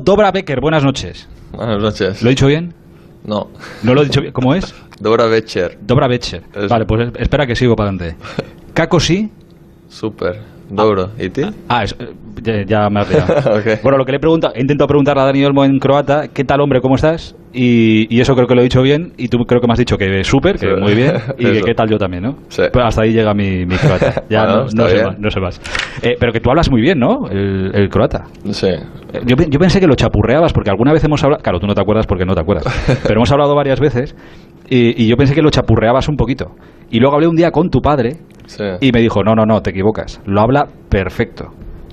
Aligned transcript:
Dobra 0.00 0.30
Becker, 0.32 0.60
buenas 0.60 0.84
noches. 0.84 1.28
Buenas 1.52 1.80
noches. 1.80 2.22
¿Lo 2.22 2.28
he 2.28 2.30
dicho 2.30 2.46
bien? 2.46 2.72
No. 3.24 3.48
¿No 3.82 3.94
lo 3.94 4.02
he 4.02 4.04
dicho 4.06 4.20
bien? 4.20 4.32
¿Cómo 4.32 4.54
es? 4.54 4.74
Dobra 5.00 5.26
Becher. 5.26 5.78
Dobra 5.82 6.06
Becher. 6.08 6.42
Vale, 6.68 6.84
pues 6.86 7.08
es- 7.08 7.20
espera 7.20 7.46
que 7.46 7.54
sigo 7.56 7.76
para 7.76 7.90
adelante. 7.90 8.16
Caco 8.74 8.98
sí. 9.00 9.30
Súper. 9.88 10.40
Dobro. 10.70 11.10
¿Y 11.18 11.28
ti? 11.28 11.42
Ah, 11.68 11.84
es- 11.84 11.94
eh, 11.98 12.12
ya, 12.42 12.64
ya 12.66 12.90
me 12.90 13.00
has 13.00 13.10
liado. 13.10 13.34
Ok. 13.58 13.82
Bueno, 13.82 13.98
lo 13.98 14.04
que 14.04 14.12
le 14.12 14.16
he 14.16 14.20
preguntado, 14.20 14.54
he 14.56 14.60
intentado 14.60 14.88
preguntarle 14.88 15.22
a 15.22 15.26
Dani 15.26 15.44
Olmo 15.44 15.64
en 15.64 15.78
croata, 15.78 16.28
¿qué 16.28 16.44
tal 16.44 16.60
hombre, 16.60 16.80
cómo 16.80 16.94
estás? 16.94 17.36
Y, 17.52 18.06
y 18.14 18.20
eso 18.20 18.34
creo 18.34 18.46
que 18.46 18.54
lo 18.54 18.60
he 18.60 18.64
dicho 18.64 18.80
bien, 18.82 19.12
y 19.18 19.28
tú 19.28 19.38
creo 19.46 19.60
que 19.60 19.66
me 19.66 19.74
has 19.74 19.78
dicho 19.78 19.96
que 19.98 20.24
súper, 20.24 20.58
que 20.58 20.66
Sí. 20.74 20.80
muy 20.80 20.94
bien, 20.94 21.12
y 21.38 21.44
que 21.44 21.60
qué 21.60 21.74
tal 21.74 21.88
yo 21.90 21.98
también, 21.98 22.22
¿no? 22.22 22.36
Sí. 22.48 22.62
Pues 22.72 22.84
hasta 22.84 23.02
ahí 23.02 23.12
llega 23.12 23.34
mi, 23.34 23.66
mi 23.66 23.76
croata. 23.76 24.22
Ya 24.30 24.44
Bueno, 24.44 24.66
no, 24.74 24.84
no 24.84 24.88
sé 24.88 25.04
más, 25.04 25.18
no 25.18 25.30
sé 25.30 25.40
más. 25.40 25.60
Eh, 26.02 26.14
pero 26.18 26.32
que 26.32 26.40
tú 26.40 26.48
hablas 26.50 26.70
muy 26.70 26.80
bien, 26.80 26.98
¿no? 26.98 27.28
El, 27.30 27.70
el 27.74 27.88
croata. 27.90 28.24
Sí. 28.50 28.68
Eh, 28.68 29.20
Yo, 29.26 29.36
yo 29.36 29.58
pensé 29.58 29.80
que 29.80 29.86
lo 29.86 29.94
chapurreabas, 29.94 30.52
porque 30.52 30.70
alguna 30.70 30.92
vez 30.92 31.04
hemos 31.04 31.22
hablado, 31.24 31.42
claro, 31.42 31.60
tú 31.60 31.66
no 31.66 31.74
te 31.74 31.80
acuerdas 31.82 32.06
porque 32.06 32.24
no 32.24 32.34
te 32.34 32.40
acuerdas, 32.40 32.64
pero 33.02 33.16
hemos 33.16 33.30
hablado 33.32 33.54
varias 33.54 33.78
veces, 33.80 34.16
y, 34.70 35.02
y 35.02 35.06
yo 35.08 35.16
pensé 35.16 35.34
que 35.34 35.42
lo 35.42 35.50
chapurreabas 35.50 36.08
un 36.08 36.16
poquito. 36.16 36.52
Y 36.90 37.00
luego 37.00 37.14
hablé 37.16 37.26
un 37.28 37.36
día 37.36 37.50
con 37.50 37.68
tu 37.68 37.80
padre, 37.80 38.16
Sí. 38.46 38.64
y 38.80 38.90
me 38.92 39.00
dijo, 39.00 39.22
no, 39.22 39.34
no, 39.34 39.44
no, 39.46 39.60
te 39.60 39.70
equivocas, 39.70 40.20
lo 40.26 40.40
habla 40.40 40.66
perfecto. 40.88 41.46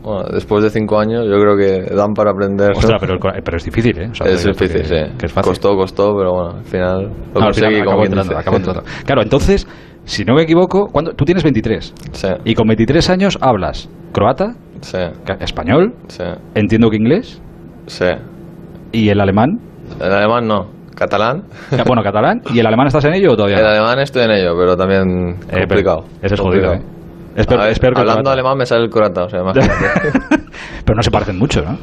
Bueno, 0.04 0.24
después 0.32 0.64
de 0.64 0.70
cinco 0.70 1.00
años 1.00 1.26
yo 1.26 1.40
creo 1.40 1.58
que 1.58 1.94
dan 1.94 2.14
para 2.14 2.32
aprender. 2.32 2.72
¿no? 2.72 2.78
Ostras, 2.80 2.98
pero, 3.02 3.14
el 3.14 3.20
cora- 3.20 3.40
pero 3.44 3.58
es 3.58 3.66
difícil, 3.66 3.98
¿eh? 4.00 4.08
O 4.12 4.16
sea, 4.16 4.28
es 4.28 4.44
difícil, 4.46 4.82
que- 4.82 4.88
sí. 4.88 5.12
Que 5.18 5.26
es 5.26 5.32
fácil. 5.34 5.50
Costó, 5.52 5.76
costó, 5.76 6.16
pero 6.18 6.32
bueno, 6.32 6.50
al 6.60 6.64
final 6.66 7.02
lo 7.04 7.08
No, 7.10 7.14
final 7.34 7.44
conseguí, 7.46 7.80
acabó 7.82 7.98
quien 8.02 8.12
entrando, 8.14 8.38
acabó 8.38 8.58
entrando. 8.58 8.84
Claro, 9.06 9.22
entonces, 9.22 9.68
si 10.06 10.24
no 10.26 10.36
me 10.36 10.44
equivoco, 10.44 10.88
¿cuándo? 10.88 11.14
tú 11.14 11.26
tienes 11.26 11.44
23 11.44 11.94
Sí, 12.14 12.28
y 12.46 12.54
con 12.56 12.68
23 12.68 13.10
años 13.10 13.38
hablas 13.42 13.90
croata, 14.14 14.56
sí, 14.82 14.98
español, 15.42 15.94
sí, 16.08 16.24
entiendo 16.56 16.90
que 16.90 16.96
inglés 16.96 17.42
sí. 17.88 18.06
y 18.92 19.10
el 19.10 19.20
alemán, 19.20 19.60
El 20.00 20.12
alemán 20.14 20.48
no. 20.48 20.80
Catalán. 20.96 21.44
ca- 21.70 21.84
bueno, 21.86 22.02
catalán, 22.04 22.42
y 22.54 22.60
el 22.60 22.66
alemán 22.68 22.88
estás 22.88 23.06
en 23.06 23.14
ello 23.14 23.32
o 23.32 23.36
todavía 23.38 23.58
El 23.58 23.64
no? 23.64 23.70
alemán 23.70 24.00
estoy 24.00 24.24
en 24.24 24.32
ello, 24.32 24.54
pero 24.58 24.76
también 24.76 25.30
Eh, 25.32 25.38
pero 25.50 25.60
complicado. 25.68 26.06
ese 26.22 26.36
es 26.36 26.40
jodido, 26.42 26.72
complicado. 26.72 26.74
¿eh? 26.96 26.99
Es 27.36 27.46
peor, 27.46 27.62
A 27.62 27.66
ver, 27.66 27.80
que 27.80 28.00
hablando 28.00 28.32
alemán 28.32 28.58
me 28.58 28.66
sale 28.66 28.84
el 28.84 28.90
croata, 28.90 29.26
o 29.26 29.30
sea, 29.30 29.42
pero 30.86 30.96
no 30.96 31.02
se 31.02 31.12
parecen 31.12 31.38
mucho, 31.38 31.62
¿no? 31.62 31.78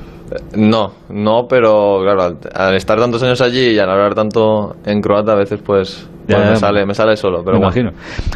No, 0.56 0.92
no, 1.08 1.46
pero 1.48 2.00
claro, 2.02 2.22
al, 2.22 2.38
al 2.52 2.74
estar 2.74 2.98
tantos 2.98 3.22
años 3.22 3.40
allí 3.40 3.70
y 3.70 3.78
al 3.78 3.88
hablar 3.88 4.14
tanto 4.14 4.74
en 4.84 5.00
croata, 5.00 5.32
a 5.32 5.36
veces 5.36 5.60
pues, 5.64 6.10
Ya, 6.26 6.36
pues 6.38 6.50
me, 6.50 6.56
sale, 6.56 6.84
me 6.84 6.94
sale 6.94 7.16
solo. 7.16 7.42
Pero 7.44 7.58
me 7.58 7.66
bueno. 7.66 7.90
imagino. 7.90 7.90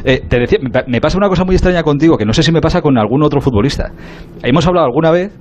Eh, 0.04 0.22
te 0.28 0.38
decía, 0.38 0.60
me 0.86 1.00
pasa 1.00 1.18
una 1.18 1.28
cosa 1.28 1.44
muy 1.44 1.56
extraña 1.56 1.82
contigo, 1.82 2.16
que 2.16 2.24
no 2.24 2.32
sé 2.32 2.42
si 2.44 2.52
me 2.52 2.60
pasa 2.60 2.80
con 2.80 2.96
algún 2.96 3.22
otro 3.24 3.40
futbolista. 3.40 3.90
Hemos 4.42 4.66
hablado 4.66 4.86
alguna 4.86 5.10
vez, 5.10 5.36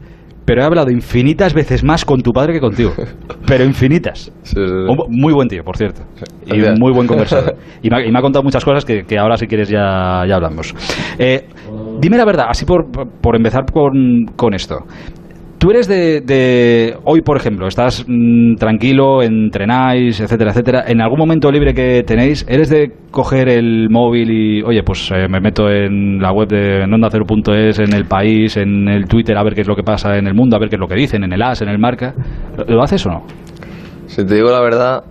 pero 0.49 0.63
he 0.63 0.65
hablado 0.65 0.89
infinitas 0.89 1.53
veces 1.53 1.83
más 1.83 2.03
con 2.03 2.23
tu 2.23 2.31
padre 2.31 2.53
que 2.53 2.59
contigo. 2.59 2.91
Pero 3.45 3.63
infinitas. 3.63 4.31
Sí, 4.41 4.55
sí, 4.55 4.55
sí. 4.65 4.73
Un 4.73 4.97
bu- 4.97 5.05
muy 5.07 5.31
buen 5.31 5.47
tío, 5.47 5.63
por 5.63 5.77
cierto. 5.77 6.01
Y 6.47 6.57
Gracias. 6.57 6.79
muy 6.79 6.91
buen 6.91 7.05
conversador. 7.05 7.55
Y 7.83 7.89
me, 7.91 7.97
ha, 7.97 8.05
y 8.07 8.11
me 8.11 8.17
ha 8.17 8.21
contado 8.23 8.41
muchas 8.41 8.65
cosas 8.65 8.83
que, 8.83 9.03
que 9.03 9.19
ahora, 9.19 9.37
si 9.37 9.45
quieres, 9.45 9.69
ya, 9.69 10.23
ya 10.27 10.35
hablamos. 10.37 10.73
Eh, 11.19 11.45
dime 12.01 12.17
la 12.17 12.25
verdad, 12.25 12.45
así 12.49 12.65
por, 12.65 12.87
por 12.89 13.35
empezar 13.35 13.63
con, 13.71 14.25
con 14.35 14.55
esto. 14.55 14.79
Tú 15.59 15.71
eres 15.71 15.89
de, 15.89 16.21
de- 16.21 16.95
Hoy, 17.03 17.21
por 17.21 17.35
ejemplo, 17.35 17.67
estás 17.67 18.05
mm, 18.07 18.55
tranquilo, 18.55 19.21
entrenáis, 19.21 20.19
etcétera, 20.21 20.51
etcétera. 20.51 20.85
En 20.87 21.01
algún 21.01 21.19
momento 21.19 21.51
libre 21.51 21.73
que 21.73 22.01
tenéis, 22.03 22.45
¿eres 22.47 22.69
de 22.69 22.93
coger 23.11 23.49
el 23.49 23.89
móvil 23.89 24.31
y, 24.31 24.61
oye, 24.63 24.83
pues 24.83 25.11
eh, 25.11 25.27
me 25.29 25.41
meto 25.41 25.69
en 25.69 26.19
la 26.21 26.31
web 26.31 26.47
de 26.47 26.83
ondacero.es, 26.83 27.77
en 27.79 27.93
el 27.93 28.05
país, 28.05 28.55
en 28.55 28.87
el 28.87 29.05
Twitter, 29.09 29.37
a 29.37 29.43
ver 29.43 29.53
qué 29.53 29.61
es 29.61 29.67
lo 29.67 29.75
que 29.75 29.83
pasa 29.83 30.17
en 30.17 30.27
el 30.27 30.33
mundo, 30.33 30.55
a 30.55 30.59
ver 30.59 30.69
qué 30.69 30.77
es 30.77 30.79
lo 30.79 30.87
que 30.87 30.95
dicen, 30.95 31.25
en 31.25 31.33
el 31.33 31.41
AS, 31.41 31.61
en 31.61 31.67
el 31.67 31.77
Marca? 31.77 32.13
¿Lo, 32.57 32.63
lo 32.75 32.81
haces 32.81 33.05
o 33.05 33.09
no? 33.09 33.23
Si 34.07 34.25
te 34.25 34.35
digo 34.35 34.49
la 34.51 34.61
verdad, 34.61 35.03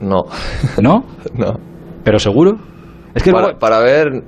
no. 0.00 0.22
¿No? 0.80 1.04
no. 1.36 1.54
¿Pero 2.04 2.20
seguro? 2.20 2.58
Es 3.12 3.24
que 3.24 3.32
Para, 3.32 3.46
luego- 3.46 3.58
para 3.58 3.80
ver, 3.80 4.22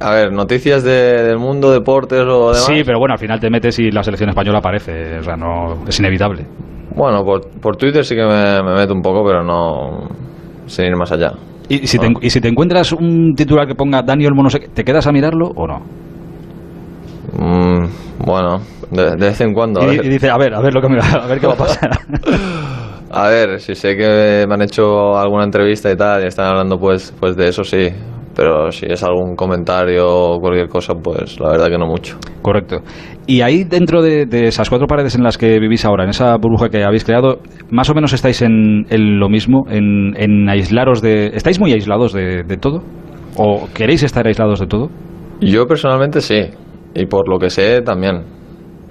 a 0.00 0.10
ver, 0.12 0.32
noticias 0.32 0.82
de- 0.84 1.22
del 1.22 1.38
mundo, 1.38 1.70
deportes 1.70 2.20
o 2.20 2.52
demás. 2.52 2.64
Sí, 2.66 2.82
pero 2.84 2.98
bueno, 2.98 3.14
al 3.14 3.18
final 3.18 3.40
te 3.40 3.50
metes 3.50 3.78
y 3.78 3.90
la 3.90 4.02
selección 4.02 4.30
española 4.30 4.58
aparece. 4.58 5.18
O 5.18 5.22
sea, 5.22 5.36
no, 5.36 5.84
es 5.86 5.98
inevitable. 5.98 6.44
Bueno, 6.94 7.24
por, 7.24 7.48
por 7.48 7.76
Twitter 7.76 8.04
sí 8.04 8.14
que 8.14 8.24
me, 8.24 8.62
me 8.62 8.74
meto 8.74 8.92
un 8.94 9.02
poco, 9.02 9.24
pero 9.24 9.42
no 9.42 10.08
sin 10.66 10.86
ir 10.86 10.96
más 10.96 11.10
allá. 11.12 11.32
Y 11.68 11.86
si, 11.86 11.98
te, 11.98 12.12
y 12.20 12.30
si 12.30 12.40
te 12.40 12.48
encuentras 12.48 12.92
un 12.92 13.34
titular 13.34 13.66
que 13.66 13.74
ponga 13.74 14.02
Daniel 14.02 14.34
Mono, 14.34 14.48
¿te 14.50 14.84
quedas 14.84 15.06
a 15.06 15.12
mirarlo 15.12 15.46
o 15.54 15.66
no? 15.66 15.80
Mm, 17.32 17.86
bueno, 18.26 18.60
de, 18.90 19.10
de 19.12 19.16
vez 19.16 19.40
en 19.40 19.54
cuando. 19.54 19.80
a 19.80 19.86
Y, 19.86 19.96
ver. 19.96 20.04
y 20.06 20.08
dice, 20.08 20.28
a 20.28 20.36
ver, 20.36 20.54
a 20.54 20.60
ver 20.60 20.74
lo 20.74 20.80
que 20.82 20.88
me 20.88 20.98
va- 20.98 21.22
a 21.24 21.26
ver 21.26 21.40
qué 21.40 21.46
va 21.46 21.54
a 21.54 21.56
pasar. 21.56 21.90
A 23.14 23.28
ver, 23.28 23.60
si 23.60 23.74
sé 23.74 23.94
que 23.94 24.46
me 24.48 24.54
han 24.54 24.62
hecho 24.62 25.18
alguna 25.18 25.44
entrevista 25.44 25.90
y 25.92 25.96
tal 25.96 26.24
y 26.24 26.28
están 26.28 26.46
hablando 26.46 26.78
pues, 26.80 27.12
pues 27.20 27.36
de 27.36 27.48
eso 27.48 27.62
sí, 27.62 27.88
pero 28.34 28.70
si 28.72 28.86
es 28.86 29.02
algún 29.02 29.36
comentario 29.36 30.06
o 30.08 30.40
cualquier 30.40 30.68
cosa, 30.68 30.94
pues 30.94 31.38
la 31.38 31.50
verdad 31.50 31.68
que 31.68 31.78
no 31.78 31.86
mucho. 31.86 32.16
Correcto. 32.40 32.80
Y 33.26 33.40
ahí 33.42 33.64
dentro 33.64 34.02
de, 34.02 34.26
de 34.26 34.48
esas 34.48 34.68
cuatro 34.68 34.86
paredes 34.86 35.14
en 35.14 35.22
las 35.22 35.38
que 35.38 35.58
vivís 35.60 35.84
ahora, 35.84 36.04
en 36.04 36.10
esa 36.10 36.36
burbuja 36.36 36.68
que 36.68 36.82
habéis 36.82 37.04
creado, 37.04 37.38
más 37.70 37.88
o 37.90 37.94
menos 37.94 38.12
estáis 38.12 38.42
en, 38.42 38.86
en 38.88 39.18
lo 39.18 39.28
mismo, 39.28 39.64
en, 39.68 40.14
en 40.16 40.48
aislaros 40.48 41.02
de... 41.02 41.26
¿Estáis 41.34 41.60
muy 41.60 41.72
aislados 41.72 42.12
de, 42.12 42.42
de 42.42 42.56
todo? 42.56 42.82
¿O 43.36 43.68
queréis 43.74 44.02
estar 44.02 44.26
aislados 44.26 44.60
de 44.60 44.66
todo? 44.66 44.90
Yo 45.40 45.66
personalmente 45.66 46.20
sí, 46.20 46.40
y 46.94 47.06
por 47.06 47.28
lo 47.28 47.38
que 47.38 47.50
sé 47.50 47.82
también. 47.82 48.22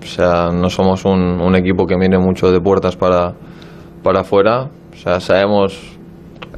O 0.01 0.05
sea, 0.05 0.49
no 0.51 0.69
somos 0.69 1.05
un, 1.05 1.41
un 1.41 1.55
equipo 1.55 1.85
que 1.85 1.95
mire 1.95 2.17
mucho 2.17 2.51
de 2.51 2.59
puertas 2.59 2.95
para, 2.95 3.33
para 4.03 4.21
afuera. 4.21 4.69
O 4.91 4.95
sea, 4.95 5.19
sabemos 5.19 5.97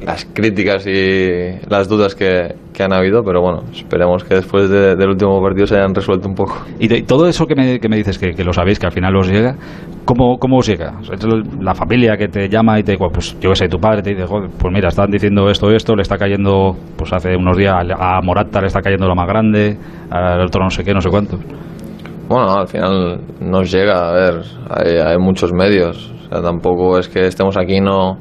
las 0.00 0.24
críticas 0.24 0.86
y 0.86 1.58
las 1.68 1.88
dudas 1.88 2.14
que, 2.14 2.54
que 2.74 2.82
han 2.82 2.92
habido, 2.92 3.22
pero 3.22 3.40
bueno, 3.40 3.62
esperemos 3.72 4.24
que 4.24 4.34
después 4.34 4.68
de- 4.68 4.96
del 4.96 5.08
último 5.10 5.40
partido 5.40 5.66
se 5.66 5.76
hayan 5.76 5.94
resuelto 5.94 6.28
un 6.28 6.34
poco. 6.34 6.56
Y 6.80 6.88
de- 6.88 7.02
todo 7.02 7.28
eso 7.28 7.46
que 7.46 7.54
me, 7.54 7.78
que 7.78 7.88
me 7.88 7.96
dices, 7.96 8.18
que, 8.18 8.32
que 8.32 8.42
lo 8.44 8.52
sabéis, 8.52 8.78
que 8.80 8.86
al 8.86 8.92
final 8.92 9.14
os 9.16 9.28
llega, 9.30 9.54
¿cómo, 10.04 10.36
cómo 10.38 10.58
os 10.58 10.66
llega? 10.66 10.92
La 11.60 11.74
familia 11.74 12.16
que 12.16 12.26
te 12.28 12.48
llama 12.48 12.78
y 12.80 12.82
te 12.82 12.92
dice, 12.92 13.04
pues 13.12 13.38
yo 13.40 13.50
qué 13.50 13.56
sé, 13.56 13.68
tu 13.68 13.78
padre 13.78 14.02
te 14.02 14.10
dice, 14.10 14.26
"Joder, 14.26 14.50
pues 14.58 14.74
mira, 14.74 14.88
están 14.88 15.08
diciendo 15.10 15.48
esto, 15.48 15.70
esto, 15.70 15.94
le 15.94 16.02
está 16.02 16.18
cayendo, 16.18 16.76
pues 16.96 17.12
hace 17.12 17.36
unos 17.36 17.56
días 17.56 17.74
a 17.96 18.20
Morata 18.22 18.60
le 18.60 18.66
está 18.66 18.82
cayendo 18.82 19.06
lo 19.06 19.14
más 19.14 19.28
grande, 19.28 19.78
al 20.10 20.40
otro 20.44 20.64
no 20.64 20.70
sé 20.70 20.82
qué, 20.82 20.92
no 20.92 21.00
sé 21.00 21.08
cuánto. 21.10 21.38
Bueno, 22.28 22.54
al 22.58 22.66
final 22.66 23.20
nos 23.40 23.70
llega, 23.70 24.08
a 24.08 24.12
ver, 24.12 24.40
hay, 24.70 24.96
hay 24.96 25.18
muchos 25.18 25.52
medios. 25.52 26.10
O 26.26 26.28
sea, 26.28 26.42
tampoco 26.42 26.98
es 26.98 27.08
que 27.08 27.26
estemos 27.26 27.56
aquí 27.56 27.80
no, 27.80 28.18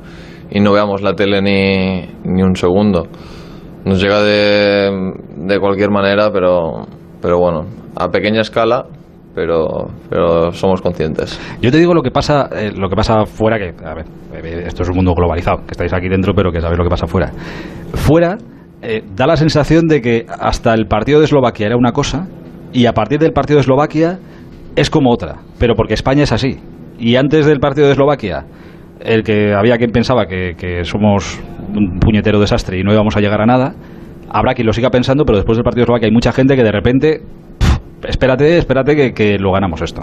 y 0.51 0.59
no 0.59 0.73
veamos 0.73 1.01
la 1.01 1.13
tele 1.13 1.41
ni, 1.41 2.05
ni 2.31 2.43
un 2.43 2.55
segundo. 2.55 3.07
Nos 3.85 4.01
llega 4.01 4.21
de, 4.21 5.13
de 5.37 5.59
cualquier 5.59 5.89
manera, 5.91 6.31
pero, 6.31 6.85
pero 7.21 7.37
bueno, 7.37 7.65
a 7.95 8.09
pequeña 8.09 8.41
escala, 8.41 8.85
pero, 9.35 9.87
pero 10.09 10.51
somos 10.51 10.81
conscientes. 10.81 11.39
Yo 11.61 11.71
te 11.71 11.77
digo 11.77 11.93
lo 11.93 12.01
que 12.01 12.11
pasa, 12.11 12.49
eh, 12.55 12.71
lo 12.75 12.89
que 12.89 12.95
pasa 12.95 13.25
fuera, 13.25 13.57
que 13.57 13.73
a 13.85 13.93
ver, 13.93 14.05
eh, 14.33 14.63
esto 14.67 14.83
es 14.83 14.89
un 14.89 14.95
mundo 14.95 15.13
globalizado, 15.13 15.57
que 15.65 15.71
estáis 15.71 15.93
aquí 15.93 16.07
dentro, 16.07 16.33
pero 16.33 16.51
que 16.51 16.61
sabéis 16.61 16.77
lo 16.77 16.83
que 16.83 16.89
pasa 16.89 17.07
fuera. 17.07 17.31
Fuera 17.93 18.37
eh, 18.81 19.03
da 19.15 19.27
la 19.27 19.37
sensación 19.37 19.87
de 19.87 20.01
que 20.01 20.25
hasta 20.27 20.73
el 20.73 20.87
partido 20.87 21.19
de 21.19 21.25
Eslovaquia 21.25 21.67
era 21.67 21.77
una 21.77 21.91
cosa 21.91 22.27
y 22.71 22.85
a 22.85 22.93
partir 22.93 23.19
del 23.19 23.31
partido 23.31 23.57
de 23.57 23.61
Eslovaquia 23.61 24.19
es 24.75 24.89
como 24.89 25.11
otra, 25.11 25.37
pero 25.59 25.75
porque 25.75 25.93
España 25.93 26.23
es 26.23 26.31
así. 26.31 26.59
Y 26.99 27.15
antes 27.15 27.45
del 27.45 27.59
partido 27.59 27.87
de 27.87 27.93
Eslovaquia, 27.93 28.45
el 29.03 29.23
que 29.23 29.53
había 29.53 29.77
quien 29.77 29.91
pensaba 29.91 30.25
que, 30.25 30.81
somos 30.83 31.39
un 31.75 31.99
puñetero 31.99 32.39
desastre 32.39 32.79
y 32.79 32.83
no 32.83 32.93
íbamos 32.93 33.15
a 33.17 33.19
llegar 33.19 33.41
a 33.41 33.45
nada, 33.45 33.73
habrá 34.29 34.53
quien 34.53 34.67
lo 34.67 34.73
siga 34.73 34.89
pensando, 34.89 35.25
pero 35.25 35.37
después 35.37 35.57
del 35.57 35.63
partido 35.63 35.81
de 35.81 35.83
Eslovaquia 35.83 36.07
hay 36.07 36.13
mucha 36.13 36.31
gente 36.31 36.55
que 36.55 36.63
de 36.63 36.71
repente, 36.71 37.21
pf, 37.59 37.79
espérate, 38.09 38.57
espérate 38.57 38.95
que, 38.95 39.13
que 39.13 39.37
lo 39.37 39.51
ganamos 39.51 39.81
esto. 39.81 40.01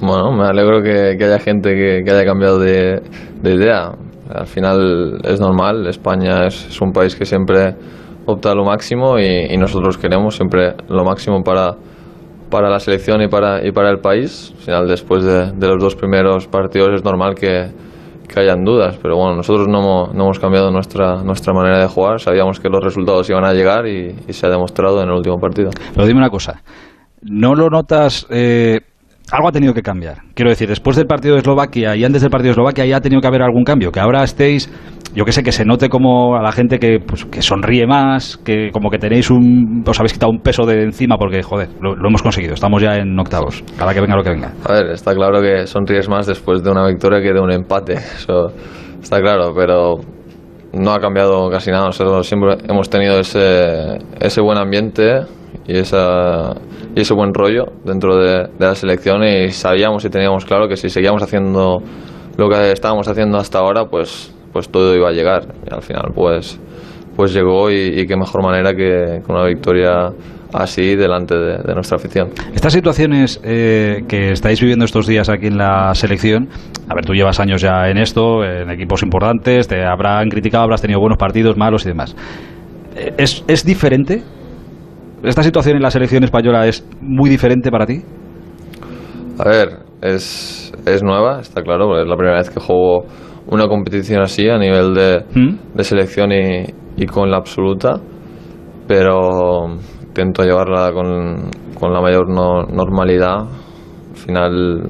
Bueno, 0.00 0.32
me 0.32 0.44
alegro 0.44 0.82
que, 0.82 1.16
que 1.16 1.24
haya 1.24 1.38
gente 1.38 1.74
que, 1.74 2.10
haya 2.10 2.24
cambiado 2.24 2.58
de, 2.58 3.00
de 3.40 3.54
idea. 3.54 3.92
Al 4.34 4.46
final 4.46 5.20
es 5.24 5.40
normal, 5.40 5.86
España 5.86 6.46
es, 6.46 6.80
un 6.80 6.92
país 6.92 7.14
que 7.14 7.24
siempre 7.24 7.74
opta 8.26 8.52
a 8.52 8.54
lo 8.54 8.64
máximo 8.64 9.18
y, 9.18 9.56
nosotros 9.56 9.98
queremos 9.98 10.36
siempre 10.36 10.74
lo 10.88 11.04
máximo 11.04 11.42
para, 11.42 11.76
para 12.50 12.68
la 12.70 12.80
selección 12.80 13.22
y 13.22 13.28
para, 13.28 13.66
y 13.66 13.72
para 13.72 13.90
el 13.90 13.98
país. 13.98 14.52
Al 14.56 14.62
final, 14.62 14.88
después 14.88 15.24
de, 15.24 15.52
de 15.52 15.68
los 15.68 15.80
dos 15.80 15.94
primeros 15.94 16.48
partidos 16.48 16.94
es 16.94 17.04
normal 17.04 17.34
que, 17.34 17.70
que 18.32 18.40
hayan 18.40 18.64
dudas, 18.64 18.98
pero 19.02 19.16
bueno, 19.16 19.36
nosotros 19.36 19.68
no 19.68 20.06
no 20.12 20.24
hemos 20.24 20.38
cambiado 20.38 20.70
nuestra, 20.70 21.22
nuestra 21.22 21.52
manera 21.52 21.78
de 21.78 21.86
jugar, 21.86 22.20
sabíamos 22.20 22.58
que 22.60 22.68
los 22.68 22.82
resultados 22.82 23.28
iban 23.30 23.44
a 23.44 23.52
llegar 23.52 23.86
y, 23.86 24.14
y 24.26 24.32
se 24.32 24.46
ha 24.46 24.50
demostrado 24.50 25.02
en 25.02 25.08
el 25.08 25.14
último 25.14 25.38
partido. 25.38 25.70
Pero 25.94 26.06
dime 26.06 26.18
una 26.18 26.30
cosa, 26.30 26.62
¿no 27.22 27.54
lo 27.54 27.68
notas? 27.68 28.26
eh, 28.30 28.80
algo 29.32 29.48
ha 29.48 29.52
tenido 29.52 29.72
que 29.72 29.82
cambiar. 29.82 30.18
Quiero 30.34 30.50
decir, 30.50 30.68
después 30.68 30.94
del 30.96 31.06
partido 31.06 31.34
de 31.34 31.40
Eslovaquia 31.40 31.96
y 31.96 32.04
antes 32.04 32.20
del 32.20 32.30
partido 32.30 32.48
de 32.48 32.52
Eslovaquia 32.52 32.84
ya 32.84 32.98
ha 32.98 33.00
tenido 33.00 33.20
que 33.20 33.26
haber 33.26 33.42
algún 33.42 33.64
cambio. 33.64 33.90
Que 33.90 33.98
ahora 33.98 34.22
estéis, 34.22 34.70
yo 35.14 35.24
que 35.24 35.32
sé, 35.32 35.42
que 35.42 35.52
se 35.52 35.64
note 35.64 35.88
como 35.88 36.36
a 36.36 36.42
la 36.42 36.52
gente 36.52 36.78
que, 36.78 36.98
pues, 37.00 37.24
que 37.24 37.40
sonríe 37.40 37.86
más, 37.86 38.36
que 38.36 38.70
como 38.70 38.90
que 38.90 38.98
tenéis 38.98 39.30
un, 39.30 39.82
os 39.86 39.98
habéis 39.98 40.12
quitado 40.12 40.30
un 40.30 40.40
peso 40.40 40.66
de 40.66 40.82
encima 40.82 41.16
porque, 41.16 41.42
joder, 41.42 41.70
lo, 41.80 41.94
hemos 41.94 42.22
conseguido. 42.22 42.52
Estamos 42.52 42.82
ya 42.82 42.96
en 42.96 43.18
octavos, 43.18 43.64
cada 43.78 43.94
que 43.94 44.02
venga 44.02 44.16
lo 44.16 44.22
que 44.22 44.30
venga. 44.30 44.52
A 44.66 44.72
ver, 44.74 44.90
está 44.90 45.14
claro 45.14 45.40
que 45.40 45.66
sonríes 45.66 46.10
más 46.10 46.26
después 46.26 46.62
de 46.62 46.70
una 46.70 46.86
victoria 46.86 47.22
que 47.22 47.32
de 47.32 47.40
un 47.40 47.50
empate. 47.50 47.94
Eso 47.94 48.52
está 49.00 49.18
claro, 49.20 49.54
pero 49.56 49.94
no 50.74 50.92
ha 50.92 51.00
cambiado 51.00 51.48
casi 51.48 51.70
nada. 51.70 51.86
Nosotros 51.86 52.26
siempre 52.26 52.58
hemos 52.68 52.90
tenido 52.90 53.18
ese, 53.18 53.96
ese 54.20 54.42
buen 54.42 54.58
ambiente 54.58 55.20
y, 55.66 55.78
esa, 55.78 56.54
y 56.94 57.00
ese 57.00 57.14
buen 57.14 57.32
rollo 57.32 57.66
dentro 57.84 58.16
de, 58.16 58.48
la 58.58 58.74
selección 58.74 59.24
y 59.24 59.50
sabíamos 59.50 60.04
y 60.04 60.10
teníamos 60.10 60.44
claro 60.44 60.68
que 60.68 60.76
si 60.76 60.88
seguíamos 60.88 61.22
haciendo 61.22 61.82
lo 62.36 62.48
que 62.48 62.72
estábamos 62.72 63.08
haciendo 63.08 63.38
hasta 63.38 63.58
ahora, 63.58 63.86
pues, 63.86 64.34
pues 64.52 64.68
todo 64.68 64.94
iba 64.94 65.08
a 65.08 65.12
llegar. 65.12 65.46
Y 65.68 65.74
al 65.74 65.82
final, 65.82 66.12
pues, 66.14 66.60
pues 67.16 67.32
llegó 67.34 67.70
y, 67.70 68.06
qué 68.06 68.16
mejor 68.16 68.42
manera 68.42 68.74
que 68.74 69.20
con 69.26 69.36
una 69.36 69.46
victoria 69.46 70.10
así 70.52 70.96
delante 70.96 71.34
de, 71.34 71.74
nuestra 71.74 71.96
afición. 71.96 72.30
Estas 72.54 72.74
situaciones 72.74 73.40
eh, 73.42 74.02
que 74.06 74.32
estáis 74.32 74.60
viviendo 74.60 74.84
estos 74.84 75.06
días 75.06 75.30
aquí 75.30 75.46
en 75.46 75.56
la 75.56 75.94
selección, 75.94 76.48
a 76.88 76.94
ver, 76.94 77.06
tú 77.06 77.14
llevas 77.14 77.40
años 77.40 77.62
ya 77.62 77.88
en 77.88 77.96
esto, 77.96 78.44
en 78.44 78.70
equipos 78.70 79.02
importantes, 79.02 79.66
te 79.66 79.82
habrán 79.82 80.28
criticado, 80.28 80.64
habrás 80.64 80.82
tenido 80.82 81.00
buenos 81.00 81.18
partidos, 81.18 81.56
malos 81.56 81.86
y 81.86 81.88
demás. 81.88 82.14
¿Es, 83.16 83.42
es 83.48 83.64
diferente 83.64 84.22
¿Esta 85.22 85.42
situación 85.44 85.76
en 85.76 85.82
la 85.82 85.90
selección 85.90 86.24
española 86.24 86.66
es 86.66 86.84
muy 87.00 87.30
diferente 87.30 87.70
para 87.70 87.86
ti? 87.86 88.02
A 89.38 89.48
ver, 89.48 89.78
es, 90.00 90.72
es 90.84 91.02
nueva, 91.02 91.40
está 91.40 91.62
claro, 91.62 92.00
es 92.00 92.08
la 92.08 92.16
primera 92.16 92.38
vez 92.38 92.50
que 92.50 92.58
juego 92.58 93.04
una 93.46 93.68
competición 93.68 94.20
así 94.20 94.48
a 94.48 94.58
nivel 94.58 94.94
de, 94.94 95.24
¿Mm? 95.34 95.76
de 95.76 95.84
selección 95.84 96.32
y, 96.32 96.64
y, 96.96 97.06
con 97.06 97.30
la 97.30 97.36
absoluta, 97.36 98.00
pero 98.88 99.76
intento 100.02 100.42
llevarla 100.42 100.92
con, 100.92 101.50
con 101.78 101.92
la 101.92 102.00
mayor 102.00 102.28
normalidad. 102.28 103.42
Al 104.10 104.16
final 104.16 104.82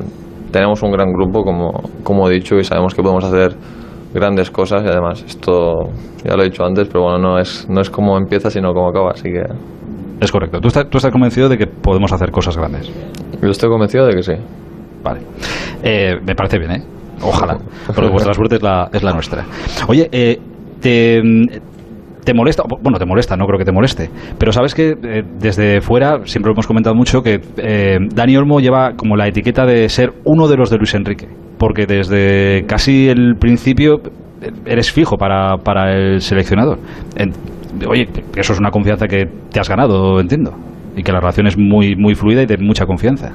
tenemos 0.51 0.83
un 0.83 0.93
gran 0.93 1.13
grupo, 1.13 1.45
como, 1.45 1.73
como 2.03 2.29
he 2.29 2.33
dicho, 2.33 2.57
y 2.57 2.65
sabemos 2.65 2.95
que 2.95 3.03
podemos 3.03 3.25
hacer 3.25 3.55
grandes 4.15 4.51
cosas 4.51 4.83
y 4.85 4.89
además 4.89 5.25
esto 5.27 5.91
ya 6.25 6.37
lo 6.37 6.43
he 6.43 6.47
dicho 6.47 6.65
antes, 6.65 6.89
pero 6.89 7.05
bueno, 7.05 7.19
no 7.19 7.39
es, 7.39 7.67
no 7.69 7.81
es 7.83 7.91
como 7.91 8.17
empieza, 8.17 8.51
sino 8.51 8.73
como 8.73 8.89
acaba, 8.89 9.11
así 9.13 9.31
que 9.31 9.43
es 10.23 10.33
correcto. 10.33 10.61
¿Tú 10.61 10.69
estás, 10.69 11.13
convencido 11.13 11.49
de 11.49 11.59
que 11.59 11.67
podemos 11.67 12.13
hacer 12.13 12.31
cosas 12.31 12.57
grandes? 12.57 12.91
Yo 13.41 13.51
estoy 13.51 13.69
convencido 13.69 14.07
de 14.07 14.15
que 14.15 14.23
sí. 14.23 14.33
Vale. 15.03 15.21
Eh, 15.83 16.17
me 16.25 16.35
parece 16.35 16.59
bien, 16.59 16.71
¿eh? 16.71 16.83
Ojalá. 17.23 17.59
Porque 17.87 18.11
vuestra 18.11 18.33
suerte 18.35 18.57
es 18.57 18.63
la, 18.63 18.89
es 18.93 19.03
la 19.03 19.13
nuestra. 19.13 19.45
Oye, 19.89 20.09
eh, 20.13 20.39
te, 20.81 21.21
te 22.25 22.35
molesta, 22.35 22.63
bueno, 22.83 22.99
te 22.99 23.07
molesta, 23.07 23.37
no 23.37 23.47
creo 23.47 23.59
que 23.59 23.65
te 23.65 23.73
moleste, 23.73 24.11
pero 24.39 24.53
sabes 24.53 24.75
que 24.75 24.91
eh, 24.91 25.23
desde 25.39 25.81
fuera 25.81 26.21
siempre 26.25 26.51
lo 26.51 26.55
hemos 26.55 26.67
comentado 26.67 26.95
mucho 26.95 27.23
que 27.23 27.41
Dani 28.15 28.37
Olmo 28.37 28.61
lleva 28.61 28.93
como 28.97 29.17
la 29.17 29.27
etiqueta 29.27 29.67
de 29.67 29.89
ser 29.89 30.13
uno 30.25 30.49
de 30.49 30.57
los 30.57 30.71
de 30.71 30.79
Luis 30.79 30.95
Enrique, 30.95 31.29
porque 31.59 31.87
desde 31.87 32.65
casi 32.67 33.09
el 33.09 33.35
principio 33.39 34.01
eres 34.67 34.93
fijo 34.93 35.17
para, 35.17 35.57
para 35.59 35.93
el 35.93 36.21
seleccionador 36.21 36.79
oye, 37.89 38.09
eso 38.37 38.53
es 38.53 38.59
una 38.59 38.71
confianza 38.71 39.07
que 39.07 39.27
te 39.51 39.61
has 39.61 39.69
ganado, 39.69 40.21
entiendo, 40.21 40.53
y 40.97 41.03
que 41.03 41.13
la 41.13 41.21
relación 41.21 41.47
es 41.47 41.57
muy, 41.57 41.97
muy 41.97 42.15
fluida 42.15 42.43
y 42.43 42.47
de 42.47 42.59
mucha 42.59 42.87
confianza. 42.87 43.33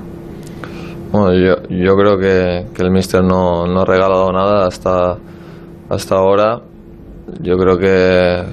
Bueno, 1.12 1.34
yo, 1.34 1.56
yo 1.70 1.96
creo 1.96 2.18
que, 2.18 2.84
el 2.84 2.92
míster 2.92 3.24
no, 3.24 3.66
no, 3.66 3.82
ha 3.82 3.86
regalado 3.86 4.32
nada 4.32 4.68
hasta, 4.68 5.18
hasta 5.90 6.16
ahora. 6.16 6.60
Yo 7.42 7.56
creo 7.58 7.78
que 7.78 8.44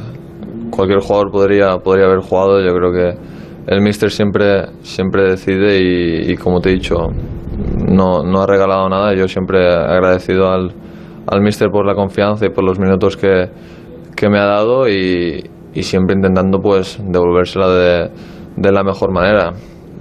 cualquier 0.70 1.00
jugador 1.00 1.32
podría, 1.32 1.78
podría 1.78 2.06
haber 2.06 2.20
jugado. 2.20 2.60
Yo 2.60 2.72
creo 2.74 2.92
que 2.92 3.18
el 3.66 3.80
míster 3.80 4.10
siempre, 4.10 4.66
siempre 4.82 5.30
decide 5.30 6.30
y, 6.30 6.36
como 6.36 6.60
te 6.60 6.70
he 6.70 6.74
dicho, 6.74 7.08
no, 7.88 8.22
no 8.22 8.42
ha 8.42 8.46
regalado 8.46 8.88
nada. 8.88 9.14
Yo 9.14 9.26
siempre 9.26 9.74
agradecido 9.74 10.48
al, 10.48 10.72
al 11.26 11.40
míster 11.40 11.70
por 11.70 11.84
la 11.86 11.94
confianza 11.94 12.46
y 12.46 12.50
por 12.50 12.62
los 12.62 12.78
minutos 12.78 13.16
que, 13.16 13.48
que 14.14 14.28
me 14.28 14.38
ha 14.38 14.44
dado 14.44 14.88
y, 14.88 15.42
y 15.74 15.82
siempre 15.82 16.14
intentando 16.14 16.60
pues 16.60 16.98
devolvérsela 17.02 17.68
de, 17.68 18.10
de 18.56 18.72
la 18.72 18.82
mejor 18.82 19.12
manera. 19.12 19.52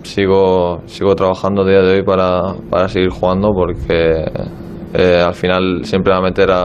Sigo, 0.04 0.81
sigo 0.86 1.16
trabajando 1.16 1.66
día 1.66 1.81
de 1.81 1.96
hoy 1.96 2.04
para, 2.04 2.56
para 2.70 2.88
seguir 2.90 3.10
jugando 3.10 3.52
porque 3.54 4.25
eh, 4.94 5.24
al 5.25 5.34
final 5.34 5.86
siempre 5.86 6.12
va 6.12 6.20
a 6.20 6.22
meter 6.22 6.52
a, 6.52 6.64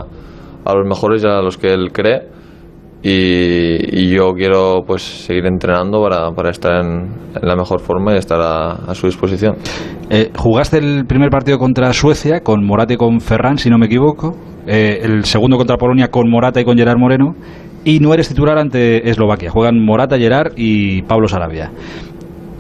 a 0.65 0.75
los 0.75 0.87
mejores 0.87 1.23
y 1.23 1.27
a 1.27 1.41
los 1.41 1.57
que 1.57 1.73
él 1.73 1.93
cree 1.93 2.39
y, 3.03 4.09
yo 4.09 4.33
quiero 4.35 4.83
pues 4.87 5.03
seguir 5.03 5.47
entrenando 5.47 6.03
para, 6.03 6.33
para 6.33 6.51
estar 6.51 6.85
en, 6.85 7.11
la 7.41 7.55
mejor 7.55 7.81
forma 7.81 8.15
y 8.15 8.19
estar 8.19 8.41
a, 8.41 8.95
su 8.95 9.07
disposición. 9.07 9.57
Eh, 10.11 10.31
jugaste 10.37 10.79
el 10.79 11.07
primer 11.07 11.31
partido 11.31 11.59
contra 11.59 11.93
Suecia 11.93 12.41
con 12.41 12.65
Morata 12.65 12.95
y 12.95 12.97
con 12.97 13.21
Ferran, 13.21 13.59
si 13.59 13.71
no 13.71 13.79
me 13.79 13.87
equivoco. 13.87 14.35
Eh, 14.67 15.01
el 15.03 15.25
segundo 15.25 15.57
contra 15.57 15.77
Polonia 15.77 16.09
con 16.09 16.29
Morata 16.29 16.61
y 16.61 16.65
con 16.65 16.77
Gerard 16.77 16.99
Moreno 16.99 17.35
y 17.85 18.01
no 18.01 18.13
eres 18.13 18.29
titular 18.29 18.59
ante 18.59 19.09
Eslovaquia. 19.09 19.51
Juegan 19.51 19.85
Morata, 19.85 20.19
Gerard 20.19 20.53
y 20.57 21.03
Pablo 21.03 21.29
Sarabia. 21.29 21.71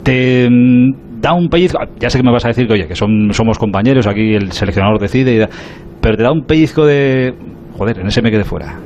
Te 0.03 0.49
mm, 0.49 1.21
da 1.21 1.33
un 1.33 1.49
pellizco, 1.49 1.79
ya 1.99 2.11
sé 2.11 2.19
que 2.19 2.25
me 2.25 2.33
vas 2.33 2.45
a 2.45 2.49
decir 2.49 2.67
que 2.67 2.75
oye, 2.75 2.87
que 2.87 2.95
son, 2.95 3.33
somos 3.33 3.59
compañeros, 3.59 4.07
aquí 4.07 4.35
el 4.35 4.53
seleccionador 4.53 4.99
decide, 4.99 5.49
pero 6.01 6.17
te 6.17 6.23
da 6.23 6.33
un 6.33 6.45
pellizco 6.45 6.87
de, 6.87 7.35
joder, 7.77 8.01
en 8.01 8.07
ese 8.07 8.23
me 8.23 8.31
quedé 8.31 8.45
fuera. 8.45 8.79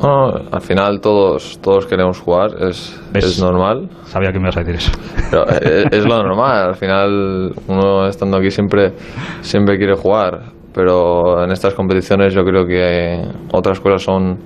al 0.00 0.60
final 0.60 1.00
todos 1.00 1.58
todos 1.60 1.86
queremos 1.86 2.20
jugar, 2.20 2.50
es, 2.68 3.00
es, 3.14 3.40
normal. 3.40 3.88
Sabía 4.04 4.32
que 4.32 4.38
me 4.38 4.44
ibas 4.44 4.56
a 4.56 4.60
decir 4.60 4.76
eso. 4.76 4.92
Pero 5.30 5.46
es, 5.48 5.60
eh, 5.62 5.84
es, 5.90 6.04
lo 6.04 6.22
normal, 6.22 6.68
al 6.68 6.76
final 6.76 7.52
uno 7.66 8.06
estando 8.06 8.36
aquí 8.36 8.50
siempre, 8.50 8.92
siempre 9.40 9.76
quiere 9.76 9.94
jugar, 9.94 10.52
pero 10.72 11.42
en 11.44 11.50
estas 11.50 11.74
competiciones 11.74 12.32
yo 12.32 12.44
creo 12.44 12.64
que 12.64 13.22
otras 13.52 13.80
cosas 13.80 14.02
son 14.02 14.38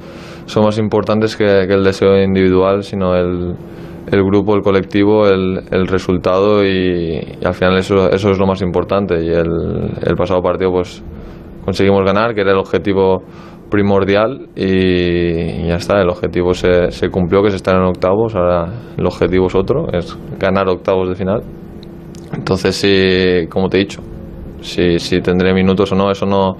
son 0.46 0.64
más 0.64 0.78
importantes 0.78 1.36
que, 1.36 1.62
el 1.62 1.84
deseo 1.84 2.20
individual, 2.22 2.82
sino 2.82 3.14
el, 3.14 3.54
el 4.10 4.24
grupo, 4.24 4.54
el 4.54 4.62
colectivo, 4.62 5.28
el, 5.28 5.60
el 5.70 5.86
resultado 5.86 6.64
y, 6.64 7.20
al 7.44 7.54
final 7.54 7.76
eso, 7.78 8.10
eso 8.10 8.30
es 8.30 8.38
lo 8.38 8.46
más 8.46 8.62
importante. 8.62 9.22
Y 9.22 9.28
el, 9.28 9.50
el 10.04 10.16
pasado 10.16 10.40
partido 10.40 10.70
pues 10.70 11.02
conseguimos 11.64 12.02
ganar, 12.04 12.34
que 12.34 12.42
era 12.42 12.52
el 12.52 12.58
objetivo 12.58 13.22
primordial 13.68 14.48
y, 14.54 15.66
ya 15.66 15.74
está, 15.74 16.00
el 16.00 16.08
objetivo 16.08 16.54
se, 16.54 16.90
se 16.90 17.10
cumplió, 17.10 17.42
que 17.42 17.50
se 17.50 17.56
están 17.56 17.76
en 17.76 17.82
octavos, 17.82 18.34
ahora 18.34 18.72
el 18.96 19.06
objetivo 19.06 19.46
es 19.46 19.54
otro, 19.54 19.88
es 19.92 20.16
ganar 20.38 20.68
octavos 20.68 21.08
de 21.08 21.14
final. 21.16 21.42
Entonces, 22.32 22.76
sí, 22.76 23.46
como 23.48 23.68
te 23.68 23.78
he 23.78 23.80
dicho, 23.80 24.00
si, 24.60 24.98
si 24.98 25.20
tendré 25.20 25.52
minutos 25.52 25.90
o 25.92 25.96
no, 25.96 26.10
eso 26.10 26.26
no, 26.26 26.56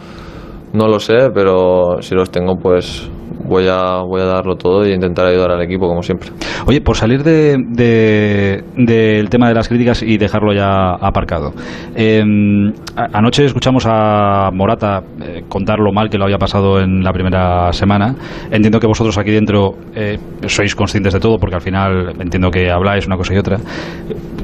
no 0.73 0.89
lo 0.89 0.99
sé, 0.99 1.31
pero 1.33 2.01
si 2.01 2.15
los 2.15 2.31
tengo, 2.31 2.57
pues 2.57 3.11
voy 3.45 3.67
a, 3.69 4.03
voy 4.03 4.21
a 4.21 4.25
darlo 4.25 4.57
todo 4.57 4.85
e 4.85 4.95
intentar 4.95 5.27
ayudar 5.27 5.53
al 5.53 5.63
equipo 5.63 5.89
como 5.89 6.03
siempre. 6.03 6.31
Oye, 6.67 6.81
por 6.81 6.97
salir 6.97 7.23
del 7.23 7.73
de, 7.75 9.27
tema 9.31 9.49
de 9.49 9.55
las 9.55 9.69
críticas 9.69 10.03
y 10.03 10.19
dejarlo 10.19 10.53
ya 10.53 10.95
aparcado. 10.95 11.53
Em, 11.95 12.73
anoche 13.13 13.45
escuchamos 13.45 13.85
a 13.87 14.51
Morata 14.53 15.03
eh, 15.21 15.45
contar 15.49 15.79
lo 15.79 15.93
mal 15.93 16.09
que 16.09 16.19
lo 16.19 16.25
había 16.25 16.39
pasado 16.39 16.81
en 16.81 17.03
la 17.03 17.13
primera 17.13 17.73
semana. 17.73 18.15
Entiendo 18.51 18.81
que 18.81 18.87
vosotros 18.87 19.17
aquí 19.19 19.31
dentro 19.31 19.75
eh, 19.95 20.19
sois 20.47 20.75
conscientes 20.75 21.13
de 21.13 21.21
todo 21.21 21.39
porque 21.39 21.57
al 21.57 21.63
final 21.63 22.15
entiendo 22.21 22.51
que 22.51 22.71
habláis 22.71 23.07
una 23.07 23.17
cosa 23.17 23.35
y 23.35 23.39
otra. 23.39 23.59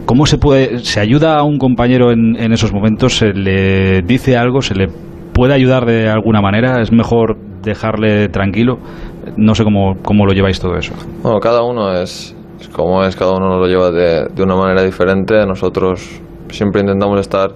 ¿Cómo 0.06 0.26
se 0.26 0.38
puede, 0.38 0.78
se 0.80 1.00
ayuda 1.00 1.38
a 1.38 1.42
un 1.44 1.58
compañero 1.58 2.12
en, 2.12 2.36
en 2.36 2.52
esos 2.52 2.72
momentos? 2.72 3.16
¿Se 3.18 3.32
le 3.32 4.02
dice 4.02 4.36
algo? 4.36 4.60
¿Se 4.60 4.74
le 4.74 4.88
puede 5.32 5.54
ayudar 5.54 5.86
de 5.86 6.08
alguna 6.08 6.40
manera? 6.40 6.80
¿Es 6.80 6.92
mejor 6.92 7.51
dejarle 7.62 8.28
tranquilo? 8.28 8.78
No 9.36 9.54
sé 9.54 9.64
cómo, 9.64 9.94
cómo 10.02 10.26
lo 10.26 10.32
lleváis 10.32 10.60
todo 10.60 10.76
eso. 10.76 10.94
Bueno, 11.22 11.40
cada 11.40 11.62
uno 11.62 11.92
es, 11.92 12.36
como 12.74 13.02
es, 13.04 13.16
cada 13.16 13.32
uno 13.32 13.58
lo 13.58 13.66
lleva 13.66 13.90
de, 13.90 14.26
de, 14.34 14.42
una 14.42 14.56
manera 14.56 14.82
diferente. 14.82 15.46
Nosotros 15.46 16.20
siempre 16.48 16.80
intentamos 16.80 17.20
estar 17.20 17.52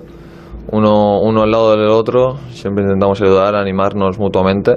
uno, 0.73 1.21
uno 1.21 1.43
al 1.43 1.51
lado 1.51 1.77
del 1.77 1.89
otro, 1.89 2.37
siempre 2.51 2.85
intentamos 2.85 3.21
ayudar, 3.23 3.55
animarnos 3.55 4.19
mutuamente. 4.19 4.73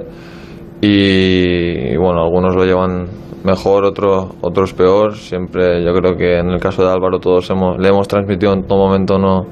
Y, 0.80 1.96
bueno, 1.96 2.22
algunos 2.22 2.54
lo 2.54 2.64
llevan 2.64 3.06
mejor, 3.44 3.84
otros, 3.84 4.30
otros 4.40 4.72
peor. 4.72 5.16
Siempre 5.16 5.84
yo 5.84 5.92
creo 5.92 6.16
que 6.16 6.38
en 6.38 6.50
el 6.50 6.60
caso 6.60 6.82
de 6.82 6.90
Álvaro 6.90 7.18
todos 7.18 7.50
hemos, 7.50 7.78
le 7.78 7.88
hemos 7.88 8.08
transmitido 8.08 8.52
en 8.52 8.62
todo 8.66 8.78
momento 8.78 9.18
no, 9.18 9.42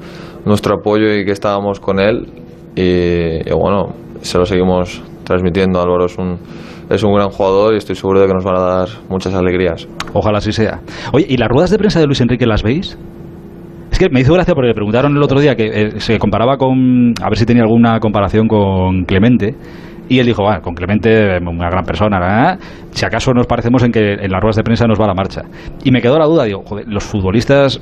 nuestro 0.45 0.75
apoyo 0.75 1.13
y 1.13 1.25
que 1.25 1.31
estábamos 1.31 1.79
con 1.79 1.99
él. 1.99 2.25
Y, 2.75 3.47
y 3.47 3.53
bueno, 3.53 3.93
se 4.21 4.37
lo 4.37 4.45
seguimos 4.45 5.03
transmitiendo. 5.29 5.81
Álvaro 5.81 6.05
es 6.05 6.17
un, 6.17 6.37
es 6.89 7.03
un 7.03 7.13
gran 7.13 7.29
jugador 7.29 7.73
y 7.73 7.77
estoy 7.77 7.95
seguro 7.95 8.19
de 8.19 8.27
que 8.27 8.33
nos 8.33 8.43
van 8.43 8.57
a 8.57 8.61
dar 8.61 8.87
muchas 9.09 9.33
alegrías. 9.33 9.87
Ojalá 10.13 10.39
así 10.39 10.51
sea. 10.51 10.81
Oye, 11.13 11.25
¿y 11.29 11.37
las 11.37 11.47
ruedas 11.47 11.69
de 11.69 11.77
prensa 11.77 11.99
de 11.99 12.07
Luis 12.07 12.19
Enrique 12.19 12.45
las 12.45 12.63
veis? 12.63 12.97
que 13.99 14.07
me 14.09 14.21
hizo 14.21 14.33
gracia 14.33 14.55
porque 14.55 14.69
le 14.69 14.73
preguntaron 14.73 15.15
el 15.15 15.21
otro 15.21 15.41
día 15.41 15.55
que 15.55 15.65
eh, 15.65 15.99
se 15.99 16.17
comparaba 16.17 16.57
con. 16.57 17.13
A 17.21 17.27
ver 17.29 17.37
si 17.37 17.45
tenía 17.45 17.63
alguna 17.63 17.99
comparación 17.99 18.47
con 18.47 19.03
Clemente. 19.03 19.55
Y 20.07 20.17
él 20.17 20.25
dijo, 20.25 20.41
bueno, 20.41 20.61
con 20.61 20.73
Clemente, 20.73 21.37
una 21.37 21.69
gran 21.69 21.85
persona, 21.85 22.57
si 22.89 23.05
acaso 23.05 23.31
nos 23.31 23.45
parecemos 23.45 23.83
en 23.83 23.91
que 23.91 24.13
en 24.13 24.31
las 24.31 24.41
ruedas 24.41 24.55
de 24.55 24.63
prensa 24.63 24.87
nos 24.87 24.99
va 24.99 25.05
la 25.05 25.13
marcha. 25.13 25.41
Y 25.83 25.91
me 25.91 26.01
quedó 26.01 26.17
la 26.17 26.25
duda, 26.25 26.45
digo, 26.45 26.63
joder, 26.65 26.87
los 26.87 27.03
futbolistas 27.03 27.79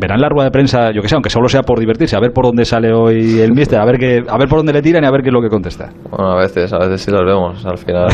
verán 0.00 0.20
la 0.20 0.28
rueda 0.28 0.46
de 0.46 0.50
prensa, 0.50 0.90
yo 0.92 1.02
que 1.02 1.08
sé, 1.08 1.14
aunque 1.14 1.30
solo 1.30 1.48
sea 1.48 1.62
por 1.62 1.78
divertirse, 1.78 2.16
a 2.16 2.20
ver 2.20 2.32
por 2.32 2.46
dónde 2.46 2.64
sale 2.64 2.92
hoy 2.92 3.40
el 3.40 3.52
mister, 3.52 3.78
a 3.78 3.84
ver 3.84 3.98
que, 3.98 4.22
a 4.26 4.38
ver 4.38 4.48
por 4.48 4.58
dónde 4.58 4.72
le 4.72 4.82
tiran 4.82 5.04
y 5.04 5.06
a 5.06 5.10
ver 5.10 5.22
qué 5.22 5.28
es 5.28 5.32
lo 5.32 5.42
que 5.42 5.48
contesta. 5.48 5.90
Bueno, 6.10 6.32
a 6.32 6.36
veces, 6.36 6.72
a 6.72 6.78
veces 6.78 7.02
sí 7.02 7.10
los 7.10 7.24
vemos, 7.24 7.64
al 7.66 7.78
final. 7.78 8.08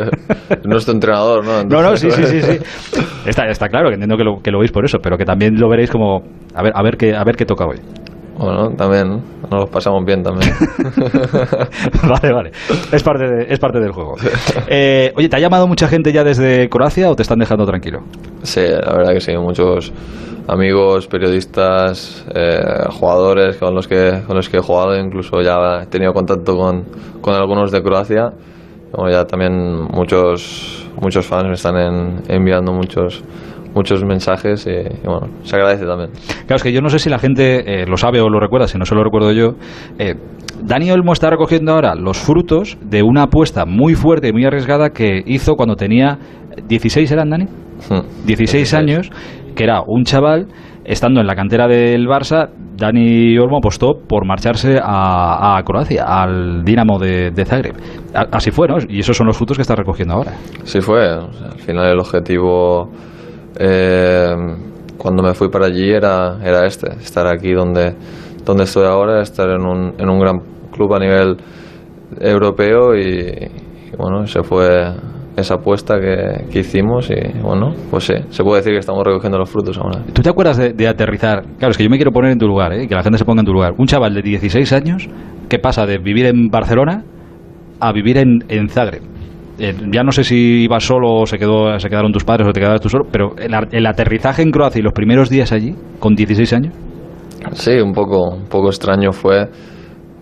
nuestro 0.64 0.94
entrenador, 0.94 1.44
¿no? 1.44 1.64
no, 1.64 1.82
no, 1.82 1.96
sí, 1.96 2.10
sí, 2.10 2.24
sí, 2.24 2.42
sí. 2.42 2.58
Está, 3.26 3.46
está 3.46 3.68
claro, 3.68 3.88
que 3.88 3.94
entiendo 3.94 4.16
que 4.16 4.24
lo, 4.24 4.40
que 4.42 4.50
lo 4.50 4.58
veis 4.58 4.72
por 4.72 4.86
eso, 4.86 4.98
pero 5.02 5.18
que 5.18 5.26
también 5.26 5.60
lo 5.60 5.68
veréis 5.68 5.90
como, 5.90 6.22
a 6.54 6.62
ver, 6.62 6.72
a 6.74 6.82
ver 6.82 6.96
qué, 6.96 7.14
a 7.14 7.22
ver 7.24 7.36
qué 7.36 7.44
toca 7.44 7.66
hoy. 7.66 7.78
Bueno, 8.38 8.70
también 8.70 9.20
nos 9.50 9.60
lo 9.60 9.66
pasamos 9.66 10.04
bien 10.06 10.22
también. 10.22 10.50
vale, 12.08 12.32
vale. 12.32 12.50
Es 12.92 13.02
parte, 13.02 13.52
es 13.52 13.58
parte 13.58 13.80
del 13.80 13.90
juego. 13.90 14.14
Eh, 14.68 15.12
oye, 15.16 15.28
¿te 15.28 15.36
ha 15.36 15.40
llamado 15.40 15.66
mucha 15.66 15.88
gente 15.88 16.12
ya 16.12 16.22
desde 16.22 16.68
Croacia 16.68 17.10
o 17.10 17.16
te 17.16 17.22
están 17.22 17.38
dejando 17.38 17.66
tranquilo? 17.66 18.04
Sí, 18.42 18.60
la 18.60 18.92
verdad 18.96 19.12
que 19.12 19.20
sí. 19.20 19.36
Muchos 19.36 19.92
amigos, 20.46 21.06
periodistas, 21.06 22.26
eh, 22.34 22.60
jugadores 22.90 23.56
con 23.56 23.74
los, 23.74 23.86
que, 23.86 24.22
con 24.26 24.36
los 24.36 24.48
que 24.48 24.58
he 24.58 24.60
jugado. 24.60 24.96
Incluso 24.96 25.40
ya 25.42 25.82
he 25.82 25.86
tenido 25.86 26.12
contacto 26.12 26.56
con, 26.56 26.84
con 27.20 27.34
algunos 27.34 27.70
de 27.70 27.82
Croacia. 27.82 28.32
Bueno, 28.92 29.10
ya 29.10 29.24
también 29.24 29.82
muchos, 29.92 30.88
muchos 31.00 31.26
fans 31.26 31.44
me 31.44 31.52
están 31.52 32.22
enviando 32.28 32.72
muchos 32.72 33.22
muchos 33.74 34.02
mensajes 34.04 34.66
y, 34.66 35.06
bueno, 35.06 35.28
se 35.42 35.56
agradece 35.56 35.84
también. 35.84 36.10
Claro, 36.46 36.56
es 36.56 36.62
que 36.62 36.72
yo 36.72 36.80
no 36.80 36.88
sé 36.88 36.98
si 36.98 37.08
la 37.08 37.18
gente 37.18 37.82
eh, 37.82 37.86
lo 37.86 37.96
sabe 37.96 38.20
o 38.20 38.28
lo 38.28 38.40
recuerda, 38.40 38.66
si 38.66 38.78
no 38.78 38.84
se 38.84 38.94
lo 38.94 39.04
recuerdo 39.04 39.32
yo. 39.32 39.54
Eh, 39.98 40.14
Dani 40.62 40.90
Olmo 40.90 41.12
está 41.12 41.30
recogiendo 41.30 41.72
ahora 41.72 41.94
los 41.94 42.18
frutos 42.18 42.78
de 42.82 43.02
una 43.02 43.24
apuesta 43.24 43.64
muy 43.64 43.94
fuerte 43.94 44.28
y 44.28 44.32
muy 44.32 44.44
arriesgada 44.44 44.90
que 44.90 45.22
hizo 45.24 45.54
cuando 45.54 45.76
tenía 45.76 46.18
16, 46.66 47.10
¿eran 47.12 47.30
Dani? 47.30 47.46
16 48.26 48.72
hmm. 48.72 48.76
años, 48.76 49.10
que 49.54 49.64
era 49.64 49.82
un 49.86 50.04
chaval 50.04 50.46
estando 50.84 51.20
en 51.20 51.26
la 51.26 51.34
cantera 51.34 51.68
del 51.68 52.06
Barça, 52.06 52.48
Dani 52.76 53.36
Olmo 53.36 53.58
apostó 53.58 53.98
por 54.08 54.24
marcharse 54.26 54.78
a, 54.82 55.60
Croacia, 55.64 56.04
al 56.04 56.64
Dinamo 56.64 56.98
de, 56.98 57.44
Zagreb. 57.44 57.74
así 58.32 58.50
fue, 58.50 58.68
¿no? 58.68 58.76
Y 58.88 59.00
esos 59.00 59.16
son 59.16 59.26
los 59.26 59.36
frutos 59.36 59.58
que 59.58 59.62
está 59.62 59.74
recogiendo 59.74 60.14
ahora. 60.14 60.32
Sí 60.64 60.80
fue. 60.80 61.06
al 61.06 61.58
final 61.58 61.92
el 61.92 61.98
objetivo 61.98 62.88
eh, 63.58 64.34
cuando 64.96 65.22
me 65.22 65.34
fui 65.34 65.48
para 65.48 65.66
allí 65.66 65.90
era, 65.90 66.38
era 66.42 66.66
este, 66.66 66.90
estar 67.00 67.26
aquí 67.26 67.52
donde, 67.52 67.94
donde 68.44 68.64
estoy 68.64 68.86
ahora, 68.86 69.20
estar 69.20 69.48
en 69.50 69.66
un, 69.66 69.94
en 69.98 70.08
un 70.08 70.18
gran 70.20 70.40
club 70.72 70.94
a 70.94 70.98
nivel 70.98 71.36
europeo 72.20 72.96
y, 72.96 73.50
bueno, 73.96 74.26
se 74.26 74.42
fue 74.42 74.92
esa 75.40 75.54
apuesta 75.54 75.98
que, 75.98 76.44
que, 76.50 76.60
hicimos 76.60 77.10
y 77.10 77.38
bueno, 77.40 77.74
pues 77.90 78.04
sí, 78.04 78.14
se 78.30 78.42
puede 78.42 78.60
decir 78.60 78.72
que 78.72 78.78
estamos 78.78 79.04
recogiendo 79.04 79.38
los 79.38 79.50
frutos 79.50 79.78
ahora. 79.78 80.02
¿Tú 80.12 80.22
te 80.22 80.30
acuerdas 80.30 80.56
de, 80.56 80.88
aterrizar? 80.88 81.44
Claro, 81.58 81.70
es 81.70 81.76
que 81.76 81.84
yo 81.84 81.90
me 81.90 81.96
quiero 81.96 82.12
poner 82.12 82.32
en 82.32 82.38
tu 82.38 82.46
lugar, 82.46 82.72
¿eh? 82.72 82.86
que 82.86 82.94
la 82.94 83.02
gente 83.02 83.18
se 83.18 83.24
ponga 83.24 83.40
en 83.40 83.46
tu 83.46 83.52
lugar. 83.52 83.74
Un 83.78 83.86
chaval 83.86 84.14
de 84.14 84.22
16 84.22 84.72
años 84.72 85.08
que 85.48 85.58
pasa 85.58 85.86
de 85.86 85.98
vivir 85.98 86.26
en 86.26 86.48
Barcelona 86.48 87.04
a 87.80 87.92
vivir 87.92 88.18
en, 88.18 88.44
en 88.48 88.68
Zagreb 88.68 89.02
eh, 89.58 89.74
ya 89.92 90.04
no 90.04 90.12
sé 90.12 90.22
si 90.22 90.62
ibas 90.62 90.84
solo 90.84 91.12
o 91.14 91.26
se, 91.26 91.36
quedó, 91.36 91.78
se 91.80 91.88
quedaron 91.88 92.12
tus 92.12 92.24
padres 92.24 92.46
o 92.48 92.52
te 92.52 92.60
quedaste 92.60 92.80
tú 92.80 92.88
solo, 92.88 93.06
pero 93.10 93.34
el, 93.36 93.86
aterrizaje 93.86 94.42
en 94.42 94.52
Croacia 94.52 94.78
y 94.78 94.82
los 94.82 94.92
primeros 94.92 95.28
días 95.30 95.50
allí, 95.50 95.74
con 95.98 96.14
16 96.14 96.52
años. 96.52 96.74
Sí, 97.52 97.72
un 97.72 97.92
poco, 97.92 98.36
un 98.36 98.46
poco 98.48 98.68
extraño 98.68 99.10
fue. 99.10 99.48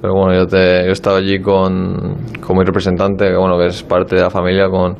Pero 0.01 0.15
bueno, 0.15 0.35
yo, 0.35 0.47
te, 0.47 0.57
yo 0.85 0.89
he 0.89 0.93
estado 0.93 1.17
allí 1.17 1.41
con, 1.41 2.17
con 2.41 2.59
mi 2.59 2.65
representante, 2.65 3.29
que 3.29 3.37
bueno, 3.37 3.59
que 3.59 3.67
es 3.67 3.83
parte 3.83 4.17
de 4.17 4.23
la 4.23 4.31
familia, 4.31 4.69
con, 4.69 4.97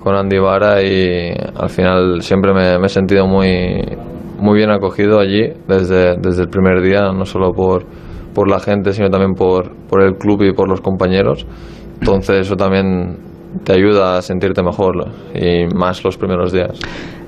con 0.00 0.14
Andy 0.14 0.38
Vara 0.38 0.82
y 0.82 1.32
al 1.56 1.70
final 1.70 2.20
siempre 2.20 2.52
me, 2.52 2.78
me, 2.78 2.86
he 2.86 2.88
sentido 2.88 3.26
muy, 3.26 3.80
muy 4.38 4.56
bien 4.56 4.70
acogido 4.70 5.20
allí 5.20 5.52
desde, 5.68 6.16
desde 6.18 6.42
el 6.42 6.48
primer 6.48 6.82
día, 6.82 7.12
no 7.12 7.24
solo 7.24 7.52
por, 7.52 7.84
por 8.34 8.50
la 8.50 8.58
gente, 8.58 8.92
sino 8.92 9.08
también 9.08 9.34
por, 9.34 9.74
por 9.86 10.02
el 10.02 10.16
club 10.16 10.42
y 10.42 10.52
por 10.52 10.68
los 10.68 10.80
compañeros. 10.80 11.46
Entonces 12.00 12.40
eso 12.40 12.56
también 12.56 13.16
te 13.62 13.72
ayuda 13.72 14.18
a 14.18 14.22
sentirte 14.22 14.62
mejor 14.62 15.10
y 15.34 15.66
más 15.74 16.02
los 16.04 16.16
primeros 16.16 16.52
días. 16.52 16.78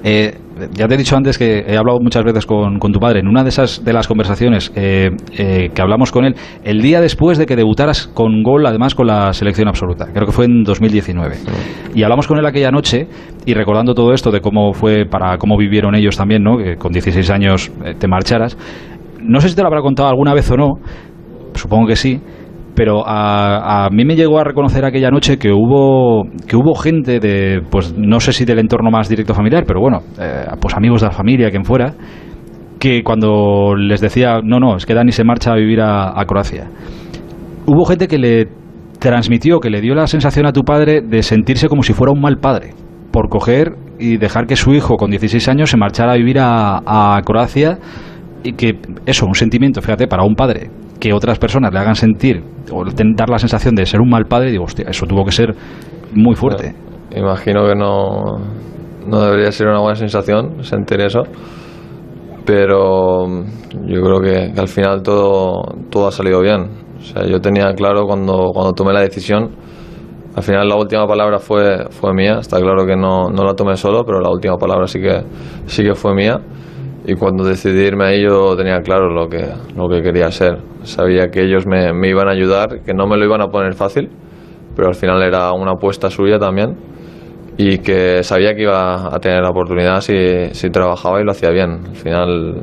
Eh, 0.09 0.38
ya 0.73 0.87
te 0.87 0.95
he 0.95 0.97
dicho 0.97 1.16
antes 1.16 1.37
que 1.37 1.64
he 1.66 1.76
hablado 1.76 1.99
muchas 2.00 2.23
veces 2.23 2.47
con, 2.47 2.78
tu 2.78 3.00
padre. 3.00 3.21
En 3.21 3.26
una 3.26 3.42
de 3.42 3.49
esas 3.49 3.85
de 3.85 3.92
las 3.92 4.06
conversaciones 4.06 4.73
eh, 4.76 5.11
eh, 5.37 5.71
que 5.75 5.83
hablamos 5.83 6.12
con 6.12 6.25
él, 6.25 6.37
el 6.62 6.80
día 6.80 7.00
después 7.00 7.38
de 7.38 7.47
que 7.47 7.56
debutaras 7.56 8.06
con 8.06 8.42
gol, 8.42 8.64
además 8.66 8.95
con 8.95 9.09
la 9.09 9.33
selección 9.33 9.68
absoluta, 9.68 10.06
creo 10.12 10.26
que 10.26 10.33
fue 10.33 10.45
en 10.45 10.62
2019. 10.62 11.37
Y 11.95 12.02
hablamos 12.04 12.26
con 12.26 12.38
él 12.38 12.47
aquella 12.47 12.71
noche 12.71 13.09
y 13.45 13.54
recordando 13.54 13.95
todo 13.95 14.12
esto 14.12 14.30
de 14.30 14.40
cómo 14.40 14.73
fue 14.73 15.06
para 15.06 15.38
cómo 15.38 15.56
vivieron 15.56 15.95
ellos 15.95 16.16
también, 16.16 16.42
¿no? 16.42 16.56
Que 16.56 16.76
con 16.76 16.92
16 16.92 17.28
años 17.30 17.73
te 17.99 18.06
marcharas. 18.06 18.56
No 19.21 19.40
sé 19.40 19.49
si 19.49 19.56
te 19.56 19.62
lo 19.62 19.66
habrá 19.68 19.80
contado 19.80 20.09
alguna 20.09 20.35
vez 20.35 20.49
o 20.52 20.56
no. 20.56 20.75
Supongo 21.54 21.88
que 21.88 21.97
sí 21.97 22.21
pero 22.76 23.02
a, 23.06 23.88
mí 23.90 24.04
me 24.04 24.14
llegó 24.14 24.38
a 24.38 24.45
reconocer 24.45 24.85
aquella 24.85 25.11
noche 25.11 25.38
que 25.38 25.50
hubo 25.50 26.25
que 26.47 26.56
hubo 26.56 26.75
gente 26.75 27.18
de 27.18 27.62
pues 27.71 27.95
no 27.97 28.21
sé 28.21 28.33
si 28.33 28.45
del 28.45 28.59
entorno 28.59 28.90
más 28.90 29.09
directo 29.09 29.35
familiar 29.35 29.64
pero 29.66 29.80
bueno 29.80 30.00
eh, 30.21 30.45
pues 30.61 30.76
amigos 30.76 31.00
de 31.00 31.06
la 31.09 31.12
familia 31.12 31.50
quien 31.50 31.64
fuera 31.64 31.95
que 32.78 33.02
cuando 33.02 33.75
les 33.75 34.00
decía 34.02 34.40
no 34.45 34.61
no 34.61 34.76
es 34.76 34.85
que 34.85 34.92
Dani 34.92 35.11
se 35.11 35.25
marcha 35.25 35.52
a 35.52 35.56
vivir 35.56 35.80
a, 35.80 36.23
Croacia 36.26 36.68
hubo 37.66 37.87
gente 37.87 38.09
que 38.09 38.18
le 38.18 38.49
transmitió 39.00 39.59
que 39.59 39.71
le 39.71 39.80
dio 39.80 39.95
la 39.95 40.06
sensación 40.06 40.47
a 40.47 40.52
tu 40.52 40.62
padre 40.62 41.00
de 41.00 41.23
sentirse 41.23 41.68
como 41.68 41.83
si 41.83 41.95
fuera 41.95 42.12
un 42.12 42.21
mal 42.21 42.37
padre 42.37 42.75
por 43.11 43.30
coger 43.30 43.73
y 43.99 44.18
dejar 44.18 44.47
que 44.47 44.56
su 44.56 44.75
hijo 44.75 44.97
con 44.97 45.11
16 45.11 45.49
años 45.49 45.71
se 45.71 45.78
marchara 45.78 46.12
a 46.12 46.16
vivir 46.16 46.38
a, 46.38 47.16
a 47.16 47.23
Croacia 47.23 47.78
y 48.45 48.52
que 48.52 48.78
eso 49.06 49.25
un 49.25 49.35
sentimiento 49.35 49.80
fíjate 49.80 50.06
para 50.06 50.25
un 50.25 50.35
padre 50.35 50.68
que 50.99 51.12
otras 51.12 51.38
personas 51.38 51.73
le 51.73 51.79
hagan 51.79 51.95
sentir 51.95 52.43
o 52.73 52.85
dar 53.15 53.29
la 53.29 53.38
sensación 53.38 53.75
de 53.75 53.87
ser 53.87 54.00
un 54.00 54.09
mal 54.09 54.26
padre, 54.26 54.50
digo, 54.50 54.65
hostia, 54.65 54.87
eso 54.88 55.07
tuvo 55.07 55.25
que 55.25 55.33
ser 55.33 55.55
muy 56.15 56.35
fuerte. 56.35 56.75
imagino 57.15 57.67
que 57.67 57.75
no, 57.75 58.38
no 59.07 59.21
debería 59.21 59.53
ser 59.53 59.69
una 59.69 59.81
buena 59.81 59.97
sensación 59.97 60.62
sentir 60.65 61.00
eso, 61.00 61.23
pero 62.45 63.26
yo 63.87 64.03
creo 64.03 64.21
que, 64.21 64.61
al 64.61 64.69
final 64.69 65.03
todo, 65.03 65.62
todo 65.91 66.09
ha 66.09 66.12
salido 66.12 66.41
bien. 66.41 66.71
O 66.99 67.00
sea, 67.00 67.26
yo 67.26 67.41
tenía 67.41 67.73
claro 67.75 68.05
cuando, 68.07 68.50
cuando 68.53 68.73
tomé 68.73 68.93
la 68.93 69.00
decisión, 69.00 69.50
al 70.35 70.43
final 70.43 70.69
la 70.69 70.76
última 70.76 71.07
palabra 71.07 71.38
fue, 71.38 71.87
fue 71.91 72.12
mía, 72.12 72.38
está 72.41 72.59
claro 72.59 72.85
que 72.85 72.97
no, 72.97 73.31
no 73.31 73.45
la 73.45 73.55
tomé 73.55 73.76
solo, 73.76 74.05
pero 74.05 74.21
la 74.21 74.31
última 74.31 74.57
palabra 74.57 74.87
sí 74.87 75.00
que, 75.00 75.23
sí 75.67 75.83
que 75.83 75.95
fue 75.95 76.15
mía 76.15 76.41
y 77.07 77.15
cuando 77.15 77.45
decidí 77.45 77.85
irme 77.85 78.05
ahí 78.05 78.23
yo 78.23 78.57
tenía 78.57 78.81
claro 78.81 79.09
lo 79.11 79.29
que, 79.29 79.47
lo 79.77 79.89
que 79.89 80.03
quería 80.03 80.31
ser. 80.33 80.59
Sabía 80.83 81.29
que 81.29 81.43
ellos 81.43 81.65
me, 81.65 81.93
me, 81.93 82.09
iban 82.09 82.29
a 82.29 82.33
ayudar, 82.33 82.83
que 82.85 82.93
no 82.95 83.07
me 83.07 83.17
lo 83.17 83.25
iban 83.25 83.41
a 83.41 83.47
poner 83.47 83.75
fácil, 83.75 84.11
pero 84.75 84.89
al 84.89 84.97
final 84.97 85.23
era 85.23 85.53
una 85.53 85.73
apuesta 85.73 86.11
suya 86.11 86.39
también 86.39 86.75
y 87.57 87.79
que 87.79 88.23
sabía 88.25 88.55
que 88.55 88.63
iba 88.63 89.15
a 89.15 89.19
tener 89.21 89.41
la 89.41 89.51
oportunidad 89.51 90.01
si, 90.01 90.53
si 90.53 90.69
trabajaba 90.71 91.21
y 91.21 91.25
lo 91.25 91.31
hacía 91.31 91.51
bien. 91.51 91.87
Al 91.89 91.95
final 91.95 92.63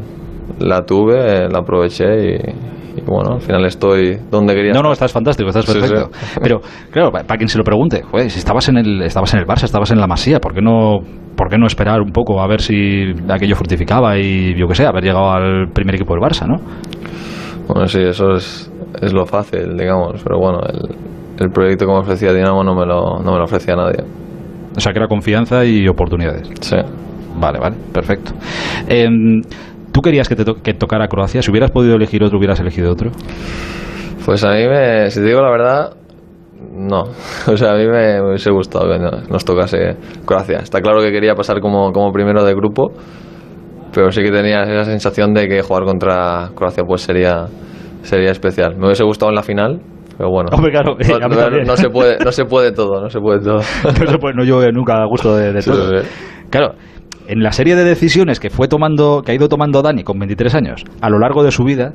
la 0.59 0.81
tuve, 0.81 1.47
la 1.49 1.59
aproveché 1.59 2.05
y, 2.05 2.37
y 2.95 3.01
bueno, 3.01 3.35
al 3.35 3.41
final 3.41 3.65
estoy 3.65 4.17
donde 4.29 4.53
quería. 4.53 4.73
No, 4.73 4.81
no, 4.81 4.91
estás 4.91 5.11
fantástico, 5.11 5.49
estás 5.49 5.65
perfecto. 5.65 6.09
Pero 6.41 6.61
claro, 6.91 7.11
para 7.11 7.37
quien 7.37 7.47
se 7.47 7.57
lo 7.57 7.63
pregunte, 7.63 8.03
si 8.27 8.39
estabas 8.39 8.69
en 8.69 8.77
el 8.77 9.01
estabas 9.01 9.33
en 9.33 9.39
el 9.39 9.45
Barça, 9.45 9.63
estabas 9.63 9.91
en 9.91 9.99
la 9.99 10.07
Masía, 10.07 10.39
¿por 10.39 10.53
qué 10.53 10.61
no 10.61 10.99
por 11.35 11.49
qué 11.49 11.57
no 11.57 11.65
esperar 11.65 12.01
un 12.01 12.11
poco 12.11 12.41
a 12.41 12.47
ver 12.47 12.61
si 12.61 13.13
aquello 13.29 13.55
fructificaba 13.55 14.17
y 14.17 14.55
yo 14.55 14.67
qué 14.67 14.75
sé, 14.75 14.85
haber 14.85 15.03
llegado 15.03 15.31
al 15.31 15.69
primer 15.73 15.95
equipo 15.95 16.13
del 16.13 16.21
Barça, 16.21 16.47
¿no? 16.47 16.57
Bueno, 17.67 17.87
sí, 17.87 18.01
eso 18.01 18.35
es, 18.35 18.71
es 19.01 19.13
lo 19.13 19.25
fácil, 19.25 19.75
digamos, 19.77 20.21
pero 20.23 20.37
bueno, 20.37 20.59
el, 20.61 20.95
el 21.43 21.49
proyecto 21.49 21.85
que 21.85 21.91
me 21.91 21.99
ofrecía 21.99 22.33
Dinamo 22.33 22.63
no 22.63 22.75
me 22.75 22.85
lo, 22.85 23.19
no 23.19 23.31
me 23.31 23.37
lo 23.37 23.45
ofrecía 23.45 23.75
nadie. 23.75 24.03
O 24.75 24.79
sea, 24.79 24.91
que 24.91 24.99
era 24.99 25.07
confianza 25.07 25.65
y 25.65 25.87
oportunidades. 25.87 26.49
Sí. 26.61 26.77
Vale, 27.39 27.59
vale, 27.59 27.75
perfecto. 27.91 28.31
Eh, 28.87 29.07
¿Tú 29.93 30.01
querías 30.01 30.27
que 30.27 30.35
te 30.35 30.43
que 30.61 30.73
tocara 30.73 31.07
Croacia? 31.07 31.41
Si 31.41 31.51
hubieras 31.51 31.71
podido 31.71 31.95
elegir 31.95 32.23
otro, 32.23 32.39
¿hubieras 32.39 32.59
elegido 32.59 32.91
otro? 32.91 33.11
Pues 34.25 34.43
a 34.43 34.51
mí, 34.51 34.67
me, 34.67 35.09
si 35.11 35.19
te 35.19 35.27
digo 35.27 35.41
la 35.41 35.51
verdad, 35.51 35.93
no. 36.73 37.03
O 37.47 37.55
sea, 37.55 37.73
a 37.73 37.75
mí 37.75 37.85
me, 37.85 38.21
hubiese 38.21 38.51
gustado 38.51 38.89
que 38.89 38.97
nos 39.29 39.45
tocase 39.45 39.95
Croacia. 40.25 40.57
Está 40.57 40.81
claro 40.81 40.99
que 41.01 41.11
quería 41.11 41.35
pasar 41.35 41.59
como, 41.61 41.91
como 41.91 42.11
primero 42.11 42.43
de 42.43 42.53
grupo, 42.55 42.91
pero 43.93 44.11
sí 44.11 44.23
que 44.23 44.31
tenía 44.31 44.63
esa 44.63 44.85
sensación 44.85 45.33
de 45.33 45.47
que 45.47 45.61
jugar 45.61 45.83
contra 45.83 46.49
Croacia 46.55 46.83
pues 46.83 47.01
sería, 47.01 47.45
sería 48.01 48.31
especial. 48.31 48.75
Me 48.75 48.87
hubiese 48.87 49.03
gustado 49.03 49.29
en 49.29 49.35
la 49.35 49.43
final, 49.43 49.79
pero 50.17 50.29
bueno, 50.29 50.49
claro, 50.71 50.95
no, 51.65 51.77
se 51.77 51.89
puede, 51.89 52.17
no 52.23 52.31
se 52.31 52.45
puede 52.45 52.71
todo, 52.71 52.99
no 52.99 53.09
se 53.09 53.19
puede 53.19 53.41
todo. 53.41 53.57
no 53.83 54.07
se 54.11 54.17
puede, 54.17 54.35
no 54.35 54.43
yo 54.43 54.59
nunca 54.71 54.95
a 55.01 55.05
gusto 55.05 55.35
de, 55.35 55.61
todo. 55.61 56.01
Claro, 56.49 56.75
en 57.27 57.43
la 57.43 57.51
serie 57.51 57.75
de 57.75 57.83
decisiones 57.83 58.39
que 58.39 58.49
fue 58.49 58.67
tomando, 58.67 59.21
que 59.21 59.31
ha 59.31 59.35
ido 59.35 59.47
tomando 59.47 59.81
Dani 59.81 60.03
con 60.03 60.19
23 60.19 60.55
años 60.55 60.83
a 61.01 61.09
lo 61.09 61.19
largo 61.19 61.43
de 61.43 61.51
su 61.51 61.63
vida, 61.63 61.93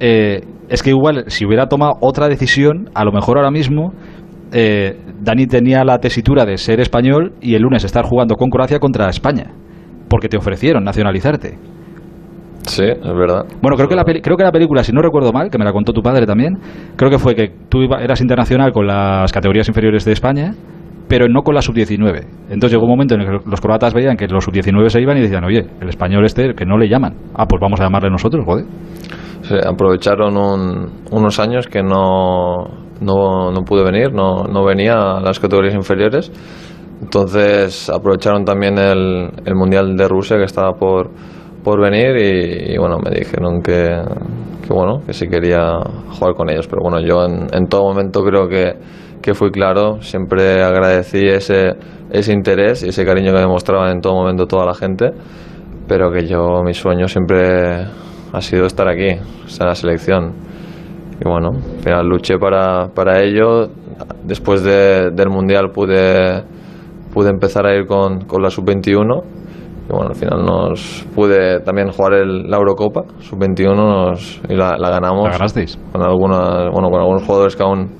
eh, 0.00 0.40
es 0.68 0.82
que 0.82 0.90
igual 0.90 1.24
si 1.28 1.44
hubiera 1.46 1.66
tomado 1.66 1.92
otra 2.00 2.28
decisión, 2.28 2.90
a 2.94 3.04
lo 3.04 3.12
mejor 3.12 3.38
ahora 3.38 3.50
mismo 3.50 3.92
eh, 4.52 4.98
Dani 5.20 5.46
tenía 5.46 5.84
la 5.84 5.98
tesitura 5.98 6.44
de 6.44 6.56
ser 6.56 6.80
español 6.80 7.34
y 7.40 7.54
el 7.54 7.62
lunes 7.62 7.84
estar 7.84 8.04
jugando 8.04 8.34
con 8.36 8.50
Croacia 8.50 8.78
contra 8.78 9.08
España, 9.08 9.52
porque 10.08 10.28
te 10.28 10.36
ofrecieron 10.36 10.84
nacionalizarte. 10.84 11.58
Sí, 12.66 12.84
es 12.84 13.14
verdad. 13.16 13.44
Bueno, 13.60 13.76
creo 13.76 13.88
que, 13.88 13.96
la 13.96 14.04
creo 14.04 14.36
que 14.36 14.44
la 14.44 14.52
película, 14.52 14.84
si 14.84 14.92
no 14.92 15.02
recuerdo 15.02 15.32
mal, 15.32 15.50
que 15.50 15.58
me 15.58 15.64
la 15.64 15.72
contó 15.72 15.92
tu 15.92 16.00
padre 16.00 16.26
también, 16.26 16.58
creo 16.96 17.10
que 17.10 17.18
fue 17.18 17.34
que 17.34 17.52
tú 17.68 17.82
eras 17.82 18.20
internacional 18.20 18.72
con 18.72 18.86
las 18.86 19.32
categorías 19.32 19.68
inferiores 19.68 20.04
de 20.04 20.12
España, 20.12 20.54
pero 21.12 21.28
no 21.28 21.42
con 21.42 21.54
la 21.54 21.60
sub-19. 21.60 22.24
Entonces 22.48 22.72
llegó 22.72 22.84
un 22.84 22.92
momento 22.92 23.14
en 23.14 23.20
el 23.20 23.26
que 23.26 23.50
los 23.50 23.60
croatas 23.60 23.92
veían 23.92 24.16
que 24.16 24.26
los 24.28 24.42
sub-19 24.44 24.88
se 24.88 24.98
iban 24.98 25.18
y 25.18 25.20
decían, 25.20 25.44
oye, 25.44 25.62
el 25.78 25.88
español 25.90 26.24
este, 26.24 26.54
que 26.54 26.64
no 26.64 26.78
le 26.78 26.88
llaman. 26.88 27.14
Ah, 27.34 27.44
pues 27.44 27.60
vamos 27.60 27.78
a 27.80 27.84
llamarle 27.84 28.08
nosotros, 28.08 28.42
joder. 28.46 28.64
Sí, 29.42 29.54
aprovecharon 29.62 30.34
unos 31.10 31.38
años 31.38 31.66
que 31.66 31.82
no, 31.82 32.64
no, 33.02 33.52
no 33.52 33.60
pude 33.62 33.84
venir, 33.84 34.14
no, 34.14 34.44
no 34.44 34.64
venía 34.64 34.94
a 34.94 35.20
las 35.20 35.38
categorías 35.38 35.74
inferiores. 35.74 36.32
Entonces 37.02 37.90
aprovecharon 37.90 38.46
también 38.46 38.78
el, 38.78 39.28
el 39.44 39.54
Mundial 39.54 39.94
de 39.94 40.08
Rusia 40.08 40.38
que 40.38 40.44
estaba 40.44 40.72
por 40.78 41.10
por 41.62 41.80
venir 41.80 42.16
y, 42.16 42.76
bueno, 42.76 42.98
me 42.98 43.16
dijeron 43.16 43.62
que, 43.62 43.86
que, 44.66 44.72
bueno, 44.72 45.00
que 45.06 45.12
si 45.12 45.28
quería 45.28 45.78
jugar 46.10 46.34
con 46.34 46.50
ellos. 46.50 46.66
Pero 46.66 46.82
bueno, 46.82 47.00
yo 47.00 47.24
en, 47.24 47.46
en 47.52 47.68
todo 47.68 47.82
momento 47.84 48.24
creo 48.24 48.48
que, 48.48 48.72
que, 49.22 49.34
fui 49.34 49.50
claro, 49.50 50.00
siempre 50.00 50.62
agradecí 50.62 51.26
ese, 51.26 51.74
ese 52.10 52.32
interés 52.32 52.82
y 52.82 52.88
ese 52.88 53.04
cariño 53.04 53.32
que 53.32 53.40
demostraba 53.40 53.90
en 53.90 54.00
todo 54.00 54.14
momento 54.14 54.46
toda 54.46 54.66
la 54.66 54.74
gente, 54.74 55.10
pero 55.88 56.10
que 56.10 56.26
yo, 56.26 56.62
mi 56.64 56.74
sueño 56.74 57.08
siempre 57.08 57.86
ha 58.32 58.40
sido 58.40 58.66
estar 58.66 58.88
aquí, 58.88 59.18
estar 59.46 59.66
en 59.66 59.68
la 59.68 59.74
selección. 59.74 60.32
Y 61.20 61.28
bueno, 61.28 61.50
al 61.50 61.82
final 61.82 62.06
luché 62.06 62.38
para, 62.38 62.88
para 62.88 63.22
ello. 63.22 63.68
Después 64.24 64.62
de, 64.64 65.10
del 65.12 65.28
Mundial 65.28 65.70
pude, 65.70 66.42
pude 67.12 67.30
empezar 67.30 67.66
a 67.66 67.74
ir 67.74 67.86
con, 67.86 68.24
con 68.24 68.42
la 68.42 68.50
Sub-21 68.50 69.22
bueno, 69.92 70.08
al 70.08 70.14
final 70.14 70.44
nos 70.44 71.06
pude 71.14 71.60
también 71.60 71.90
jugar 71.90 72.14
el, 72.14 72.48
la 72.48 72.56
Eurocopa 72.56 73.02
sub-21 73.18 74.48
y 74.48 74.54
la, 74.54 74.76
ganamos. 74.78 75.24
¿La 75.24 75.32
ganasteis? 75.32 75.78
Con, 75.92 76.02
alguna, 76.02 76.70
bueno, 76.70 76.88
con 76.88 77.00
algunos 77.00 77.22
jugadores 77.24 77.56
que 77.56 77.62
aún 77.62 77.90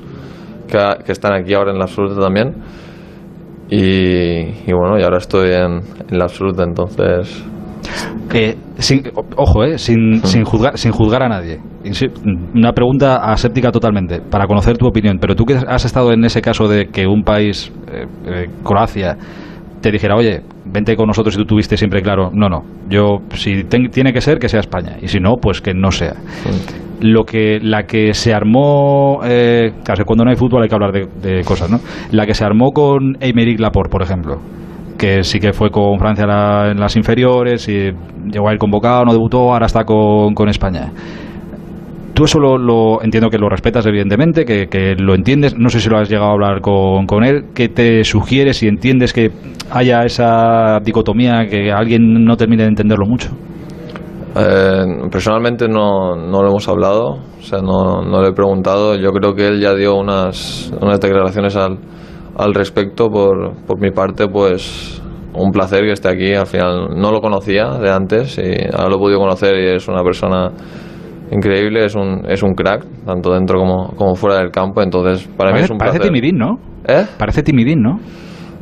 que, 0.73 1.13
están 1.13 1.35
aquí 1.35 1.55
ahora 1.55 1.73
en 1.73 1.79
la 1.79 1.85
absoluta 1.85 2.21
también. 2.21 2.55
Y, 3.69 4.73
bueno, 4.73 4.99
y 4.99 5.03
ahora 5.03 5.19
estoy 5.19 5.51
en, 5.53 5.81
en 6.11 6.19
la 6.19 6.25
absoluta, 6.25 6.63
entonces. 6.65 7.45
Eh, 8.35 8.57
sin, 8.79 9.03
ojo, 9.37 9.65
eh, 9.65 9.79
sin, 9.79 10.25
sin, 10.25 10.45
juzgar, 10.45 10.79
sin 10.79 10.93
juzgar 10.93 11.23
a 11.23 11.29
nadie. 11.29 11.59
Una 12.55 12.73
pregunta 12.73 13.17
aséptica 13.17 13.71
totalmente, 13.71 14.21
para 14.21 14.47
conocer 14.47 14.77
tu 14.77 14.87
opinión. 14.87 15.19
Pero 15.21 15.35
tú 15.35 15.45
que 15.45 15.55
has 15.55 15.85
estado 15.85 16.13
en 16.13 16.25
ese 16.25 16.41
caso 16.41 16.69
de 16.69 16.87
que 16.87 17.07
un 17.07 17.23
país, 17.23 17.73
eh, 17.91 18.07
eh 18.27 18.47
Croacia, 18.63 19.17
te 19.81 19.91
dijera, 19.91 20.17
oye, 20.17 20.43
vente 20.65 20.97
con 20.97 21.07
nosotros 21.07 21.35
y 21.35 21.39
tú 21.39 21.45
tuviste 21.45 21.77
siempre 21.77 22.03
claro, 22.03 22.31
no, 22.33 22.49
no, 22.49 22.63
yo 22.89 23.19
si 23.35 23.65
tiene 23.65 24.13
que 24.13 24.21
ser 24.21 24.39
que 24.39 24.49
sea 24.49 24.61
España 24.61 24.97
y 25.03 25.09
si 25.09 25.19
no, 25.19 25.37
pues 25.37 25.61
que 25.61 25.75
no 25.75 25.91
sea. 25.91 26.15
Lo 27.03 27.25
que 27.25 27.59
la 27.61 27.85
que 27.85 28.15
se 28.15 28.33
armó, 28.33 29.21
eh, 29.25 29.73
cuando 30.07 30.25
no 30.25 30.31
hay 30.31 30.37
fútbol 30.37 30.63
hay 30.63 30.69
que 30.69 30.75
hablar 30.75 30.93
de, 30.93 31.43
cosas, 31.45 31.71
¿no? 31.71 31.81
La 32.11 32.27
que 32.27 32.35
se 32.35 32.45
armó 32.45 32.71
con 32.73 33.17
Eymeric 33.21 33.61
Laporte, 33.61 33.91
por 33.91 34.03
ejemplo, 34.03 34.41
que 34.97 35.23
sí 35.25 35.41
que 35.41 35.53
fue 35.53 35.71
con 35.71 35.99
Francia 35.99 36.25
en 36.71 36.79
las 36.79 36.97
inferiores 36.97 37.69
y 37.69 37.91
llegó 38.31 38.49
a 38.49 38.53
ir 38.53 38.59
convocado, 38.59 39.05
no 39.05 39.13
debutó, 39.13 39.53
ahora 39.53 39.67
está 39.67 39.85
con, 39.85 40.35
con 40.35 40.49
España 40.49 40.93
Tú 42.15 42.25
eso 42.25 42.39
lo, 42.39 43.03
entiendo 43.03 43.31
que 43.31 43.39
lo 43.39 43.49
respetas, 43.49 43.87
evidentemente, 43.87 44.45
que, 44.45 44.95
lo 44.99 45.15
entiendes. 45.15 45.57
No 45.57 45.71
sé 45.71 45.81
si 45.81 45.89
lo 45.89 45.99
has 45.99 46.11
llegado 46.11 46.29
a 46.29 46.33
hablar 46.33 46.61
con, 46.61 47.07
con 47.07 47.25
él. 47.25 47.45
¿Qué 47.55 47.69
te 47.69 48.05
sugiere 48.05 48.53
si 48.53 48.69
entiendes 48.69 49.13
que 49.13 49.31
haya 49.71 50.05
esa 50.05 50.79
dicotomía 50.85 51.47
que 51.49 51.73
alguien 51.73 52.25
no 52.25 52.37
termine 52.37 52.65
de 52.65 52.69
entenderlo 52.69 53.07
mucho? 53.07 53.31
Eh, 54.35 54.85
personalmente 55.11 55.69
no, 55.69 56.17
no, 56.17 56.43
lo 56.43 56.49
hemos 56.49 56.69
hablado, 56.69 57.19
o 57.39 57.43
sea, 57.43 57.61
no, 57.61 58.03
no, 58.03 58.23
le 58.23 58.29
he 58.29 58.33
preguntado. 58.33 58.97
Yo 58.97 59.11
creo 59.11 59.35
que 59.35 59.47
él 59.47 59.61
ya 59.61 59.75
dio 59.75 59.95
unas, 59.95 60.73
unas 60.81 61.01
declaraciones 61.01 61.57
al, 61.57 61.79
al 62.37 62.55
respecto. 62.55 63.09
Por, 63.11 63.65
por 63.67 63.79
mi 63.81 63.91
parte, 63.91 64.29
pues 64.29 65.03
un 65.35 65.51
placer 65.51 65.83
que 65.83 65.93
esté 65.93 66.09
aquí. 66.09 66.35
Al 66.35 66.47
final 66.47 66.89
no 66.97 67.11
lo 67.11 67.21
conocía 67.21 67.79
de 67.79 67.91
antes 67.91 68.39
y 68.39 68.53
ahora 68.73 68.89
lo 68.89 68.97
he 68.97 68.99
podido 68.99 69.19
conocer 69.19 69.57
y 69.57 69.77
es 69.77 69.89
una 69.89 70.03
persona 70.03 70.51
increíble, 71.31 71.85
es 71.85 71.95
un, 71.95 72.25
es 72.29 72.43
un 72.43 72.55
crack, 72.55 72.85
tanto 73.07 73.33
dentro 73.33 73.59
como, 73.59 73.95
como 73.97 74.15
fuera 74.15 74.37
del 74.37 74.51
campo, 74.51 74.83
entonces 74.83 75.27
para 75.37 75.53
mí 75.53 75.61
es 75.61 75.71
un 75.71 75.79
parece 75.79 75.99
timidín, 75.99 76.37
¿no? 76.37 76.59
¿Eh? 76.87 77.07
Parece 77.17 77.43
timidín, 77.43 77.81
¿no? 77.81 77.99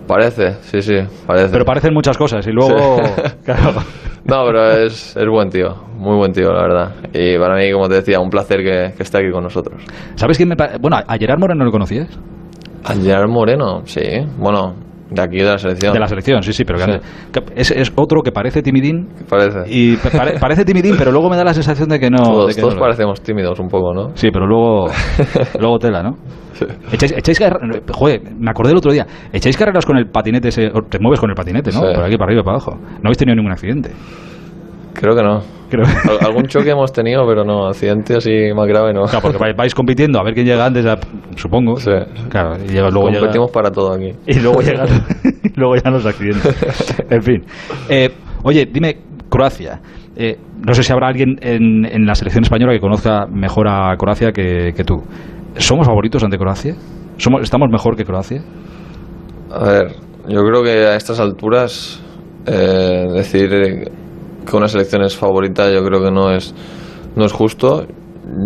Parece, 0.07 0.55
sí, 0.63 0.81
sí, 0.81 0.95
parece. 1.27 1.51
Pero 1.51 1.65
parecen 1.65 1.93
muchas 1.93 2.17
cosas 2.17 2.47
y 2.47 2.53
luego... 2.53 2.77
No, 4.25 4.45
pero 4.47 4.71
es, 4.73 5.17
es 5.17 5.29
buen 5.29 5.51
tío, 5.51 5.75
muy 5.97 6.17
buen 6.17 6.33
tío, 6.33 6.53
la 6.53 6.63
verdad. 6.63 6.95
Y 7.13 7.39
para 7.39 7.57
mí, 7.57 7.73
como 7.73 7.89
te 7.89 7.95
decía, 7.97 8.21
un 8.21 8.31
placer 8.31 8.59
que, 8.59 8.95
que 8.97 9.03
esté 9.03 9.19
aquí 9.19 9.31
con 9.31 9.43
nosotros. 9.43 9.83
¿Sabes 10.15 10.37
quién 10.37 10.49
me 10.51 10.57
Bueno, 10.79 10.99
¿a 11.07 11.17
Gerard 11.17 11.39
Moreno 11.39 11.65
lo 11.65 11.73
conocías? 11.73 12.09
A 12.85 12.95
Gerard 12.95 13.29
Moreno, 13.29 13.83
sí. 13.87 14.03
Bueno, 14.39 14.75
de 15.11 15.23
aquí 15.23 15.39
de 15.39 15.45
la 15.45 15.59
selección. 15.59 15.93
De 15.93 15.99
la 15.99 16.07
selección, 16.07 16.43
sí, 16.43 16.53
sí, 16.53 16.65
pero 16.65 16.79
es, 17.55 17.71
es, 17.71 17.93
otro 17.97 18.23
que 18.23 18.33
parece 18.33 18.63
timidín. 18.63 19.09
Parece. 19.29 19.65
Y 19.69 19.97
parece 20.41 20.65
timidín, 20.65 20.95
pero 20.97 21.11
luego 21.11 21.29
me 21.29 21.37
da 21.37 21.45
la 21.45 21.55
sensación 21.55 21.89
de 21.89 21.99
que 21.99 22.11
no. 22.11 22.19
Todos, 22.23 22.55
que 22.55 22.61
todos 22.61 22.77
parecemos 22.77 23.21
tímidos 23.21 23.59
un 23.59 23.69
poco, 23.69 23.93
¿no? 23.93 24.11
Sí, 24.15 24.29
pero 24.33 24.47
luego, 24.47 24.87
luego 25.61 25.79
tela, 25.79 26.03
¿no? 26.03 26.17
Echáis, 26.93 27.13
echáis 27.17 27.41
joder, 27.93 28.21
me 28.39 28.51
acordé 28.51 28.73
el 28.73 28.79
otro 28.79 28.93
día. 28.93 29.07
Echáis 29.33 29.57
carreras 29.57 29.87
con 29.87 29.97
el 29.97 30.07
patinete, 30.07 30.49
ese, 30.49 30.71
te 30.89 30.99
mueves 30.99 31.21
con 31.21 31.31
el 31.31 31.37
patinete, 31.37 31.71
¿no? 31.73 31.81
Por 31.81 32.05
aquí, 32.05 32.17
para 32.17 32.27
arriba, 32.27 32.43
para 32.43 32.57
abajo. 32.57 32.77
No 32.77 33.07
habéis 33.09 33.19
tenido 33.19 33.35
ningún 33.37 33.53
accidente. 33.53 33.91
Creo 34.95 35.17
que 35.17 35.23
no. 35.23 35.60
Creo. 35.71 35.87
Algún 36.21 36.47
choque 36.47 36.71
hemos 36.71 36.93
tenido, 36.93 37.25
pero 37.27 37.45
no, 37.45 37.69
accidente 37.69 38.17
así 38.17 38.53
más 38.55 38.67
grave 38.67 38.93
no. 38.93 39.05
Claro, 39.05 39.21
porque 39.23 39.53
vais, 39.57 39.75
compitiendo 39.75 40.19
a 40.19 40.25
ver 40.25 40.35
quién 40.35 40.47
llega 40.47 40.67
antes, 40.67 40.85
supongo. 41.37 41.77
Sí. 41.77 41.93
Claro, 42.29 42.57
y 42.63 42.73
luego 42.73 43.03
Competimos 43.03 43.51
para 43.51 43.71
todo 43.71 43.93
aquí. 43.95 44.13
Y 44.27 44.41
luego 44.41 44.61
llegan, 44.61 44.89
luego 45.55 45.75
llegan 45.77 45.93
los 45.93 46.07
accidentes. 46.07 46.95
En 47.09 47.23
fin. 47.23 47.45
Eh, 47.89 48.11
oye, 48.43 48.67
dime, 48.71 48.99
Croacia. 49.29 49.81
Eh, 50.17 50.37
no 50.67 50.75
sé 50.75 50.83
si 50.83 50.93
habrá 50.93 51.09
alguien 51.09 51.37
en, 51.41 51.87
en, 51.87 52.05
la 52.05 52.15
selección 52.15 52.45
española 52.45 52.73
que 52.73 52.81
conozca 52.81 53.27
mejor 53.27 53.69
a 53.69 53.97
Croacia 53.97 54.33
que, 54.33 54.73
que 54.77 54.85
tú. 54.85 55.03
¿Somos 55.57 55.87
favoritos 55.87 56.23
ante 56.25 56.37
Croacia? 56.37 56.75
¿Somos, 57.17 57.43
¿Estamos 57.43 57.69
mejor 57.71 57.97
que 57.97 58.05
Croacia? 58.05 58.43
A 59.53 59.65
ver, 59.65 59.93
yo 60.29 60.43
creo 60.43 60.63
que 60.63 60.87
a 60.87 60.97
estas 60.97 61.21
alturas 61.21 62.03
eh, 62.47 63.07
decir 63.13 63.91
que 64.47 64.57
una 64.57 64.69
selección 64.69 65.03
es 65.03 65.17
favorita 65.17 65.71
yo 65.71 65.85
creo 65.85 66.03
que 66.03 66.11
no 66.11 66.31
es, 66.31 66.55
no 67.17 67.25
es 67.25 67.33
justo. 67.33 67.87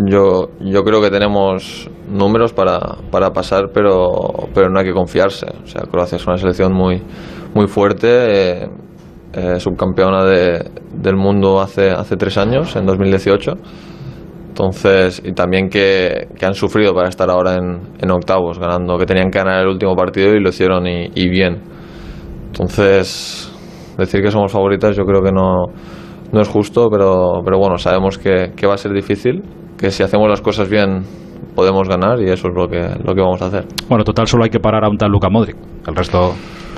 Yo, 0.09 0.49
yo 0.61 0.83
creo 0.83 1.01
que 1.01 1.11
tenemos 1.11 1.89
números 2.09 2.53
para, 2.53 2.79
para 3.11 3.31
pasar, 3.31 3.69
pero, 3.73 4.47
pero 4.53 4.69
no 4.69 4.79
hay 4.79 4.85
que 4.85 4.93
confiarse. 4.93 5.45
O 5.63 5.67
sea, 5.67 5.83
Croacia 5.83 6.15
es 6.15 6.25
una 6.25 6.37
selección 6.37 6.73
muy, 6.73 7.03
muy 7.53 7.67
fuerte, 7.67 8.07
eh, 8.07 8.69
eh, 9.33 9.59
subcampeona 9.59 10.23
de, 10.23 10.71
del 10.91 11.15
mundo 11.15 11.59
hace, 11.59 11.91
hace 11.91 12.15
tres 12.15 12.37
años, 12.37 12.75
en 12.75 12.85
2018. 12.85 13.51
Entonces, 14.47 15.21
y 15.23 15.33
también 15.33 15.69
que, 15.69 16.29
que, 16.39 16.45
han 16.45 16.53
sufrido 16.53 16.93
para 16.93 17.09
estar 17.09 17.29
ahora 17.29 17.55
en, 17.55 17.81
en, 17.99 18.11
octavos, 18.11 18.57
ganando, 18.57 18.97
que 18.97 19.05
tenían 19.05 19.29
que 19.29 19.37
ganar 19.37 19.63
el 19.63 19.67
último 19.67 19.95
partido 19.95 20.33
y 20.33 20.39
lo 20.39 20.49
hicieron 20.49 20.87
y, 20.87 21.11
y 21.13 21.27
bien. 21.27 21.61
Entonces, 22.47 23.53
decir 23.97 24.21
que 24.21 24.31
somos 24.31 24.51
favoritas 24.51 24.95
yo 24.95 25.03
creo 25.03 25.21
que 25.21 25.31
no, 25.31 25.65
no 26.31 26.41
es 26.41 26.47
justo, 26.47 26.89
pero, 26.89 27.41
pero 27.43 27.57
bueno, 27.57 27.77
sabemos 27.77 28.17
que, 28.17 28.51
que, 28.55 28.67
va 28.67 28.73
a 28.73 28.77
ser 28.77 28.93
difícil, 28.93 29.41
que 29.77 29.91
si 29.91 30.03
hacemos 30.03 30.29
las 30.29 30.41
cosas 30.41 30.69
bien 30.69 31.03
podemos 31.55 31.87
ganar 31.87 32.19
y 32.21 32.29
eso 32.29 32.49
es 32.49 32.53
lo 32.53 32.67
que, 32.67 32.79
lo 32.79 33.13
que 33.13 33.21
vamos 33.21 33.41
a 33.41 33.45
hacer. 33.45 33.65
Bueno, 33.87 34.03
total 34.03 34.27
solo 34.27 34.43
hay 34.43 34.49
que 34.49 34.59
parar 34.59 34.83
a 34.83 34.89
un 34.89 34.97
tal 34.97 35.11
Luka 35.11 35.29
Modric, 35.29 35.55
el 35.87 35.95
resto 35.95 36.33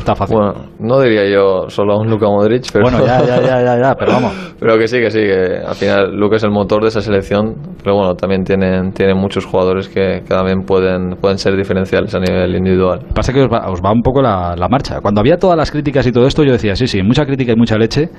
está 0.07 0.15
fácil. 0.15 0.37
Bueno, 0.37 0.53
no 0.79 1.01
diría 1.01 1.29
yo 1.29 1.69
solo 1.69 1.93
a 1.93 1.99
un 1.99 2.09
Luka 2.09 2.27
Modric, 2.27 2.65
pero... 2.71 2.83
Bueno, 2.83 3.05
ya, 3.05 3.23
ya, 3.25 3.41
ya, 3.41 3.77
ya, 3.77 3.95
pero 3.95 4.13
vamos. 4.13 4.55
pero 4.59 4.77
que 4.77 4.87
sí, 4.87 4.99
que 4.99 5.11
sí, 5.11 5.19
que 5.19 5.61
al 5.67 5.75
final 5.75 6.15
Luka 6.15 6.37
es 6.37 6.43
el 6.43 6.51
motor 6.51 6.81
de 6.81 6.87
esa 6.87 7.01
selección, 7.01 7.55
pero 7.83 7.95
bueno, 7.95 8.15
también 8.15 8.43
tienen, 8.43 8.91
tienen 8.93 9.17
muchos 9.17 9.45
jugadores 9.45 9.89
que, 9.89 10.21
que 10.21 10.29
también 10.29 10.61
pueden, 10.61 11.17
pueden 11.19 11.37
ser 11.37 11.55
diferenciales 11.57 12.15
a 12.15 12.19
nivel 12.19 12.55
individual. 12.55 12.99
Pasa 13.13 13.33
que 13.33 13.41
os 13.41 13.49
va, 13.51 13.69
os 13.69 13.81
va 13.81 13.91
un 13.91 14.01
poco 14.01 14.21
la, 14.21 14.55
la 14.57 14.69
marcha. 14.69 15.01
Cuando 15.01 15.19
había 15.19 15.37
todas 15.37 15.57
las 15.57 15.71
críticas 15.71 16.07
y 16.07 16.11
todo 16.11 16.25
esto, 16.25 16.43
yo 16.43 16.53
decía, 16.53 16.75
sí, 16.75 16.87
sí, 16.87 17.03
mucha 17.03 17.25
crítica 17.25 17.51
y 17.51 17.55
mucha 17.55 17.77
leche, 17.77 18.09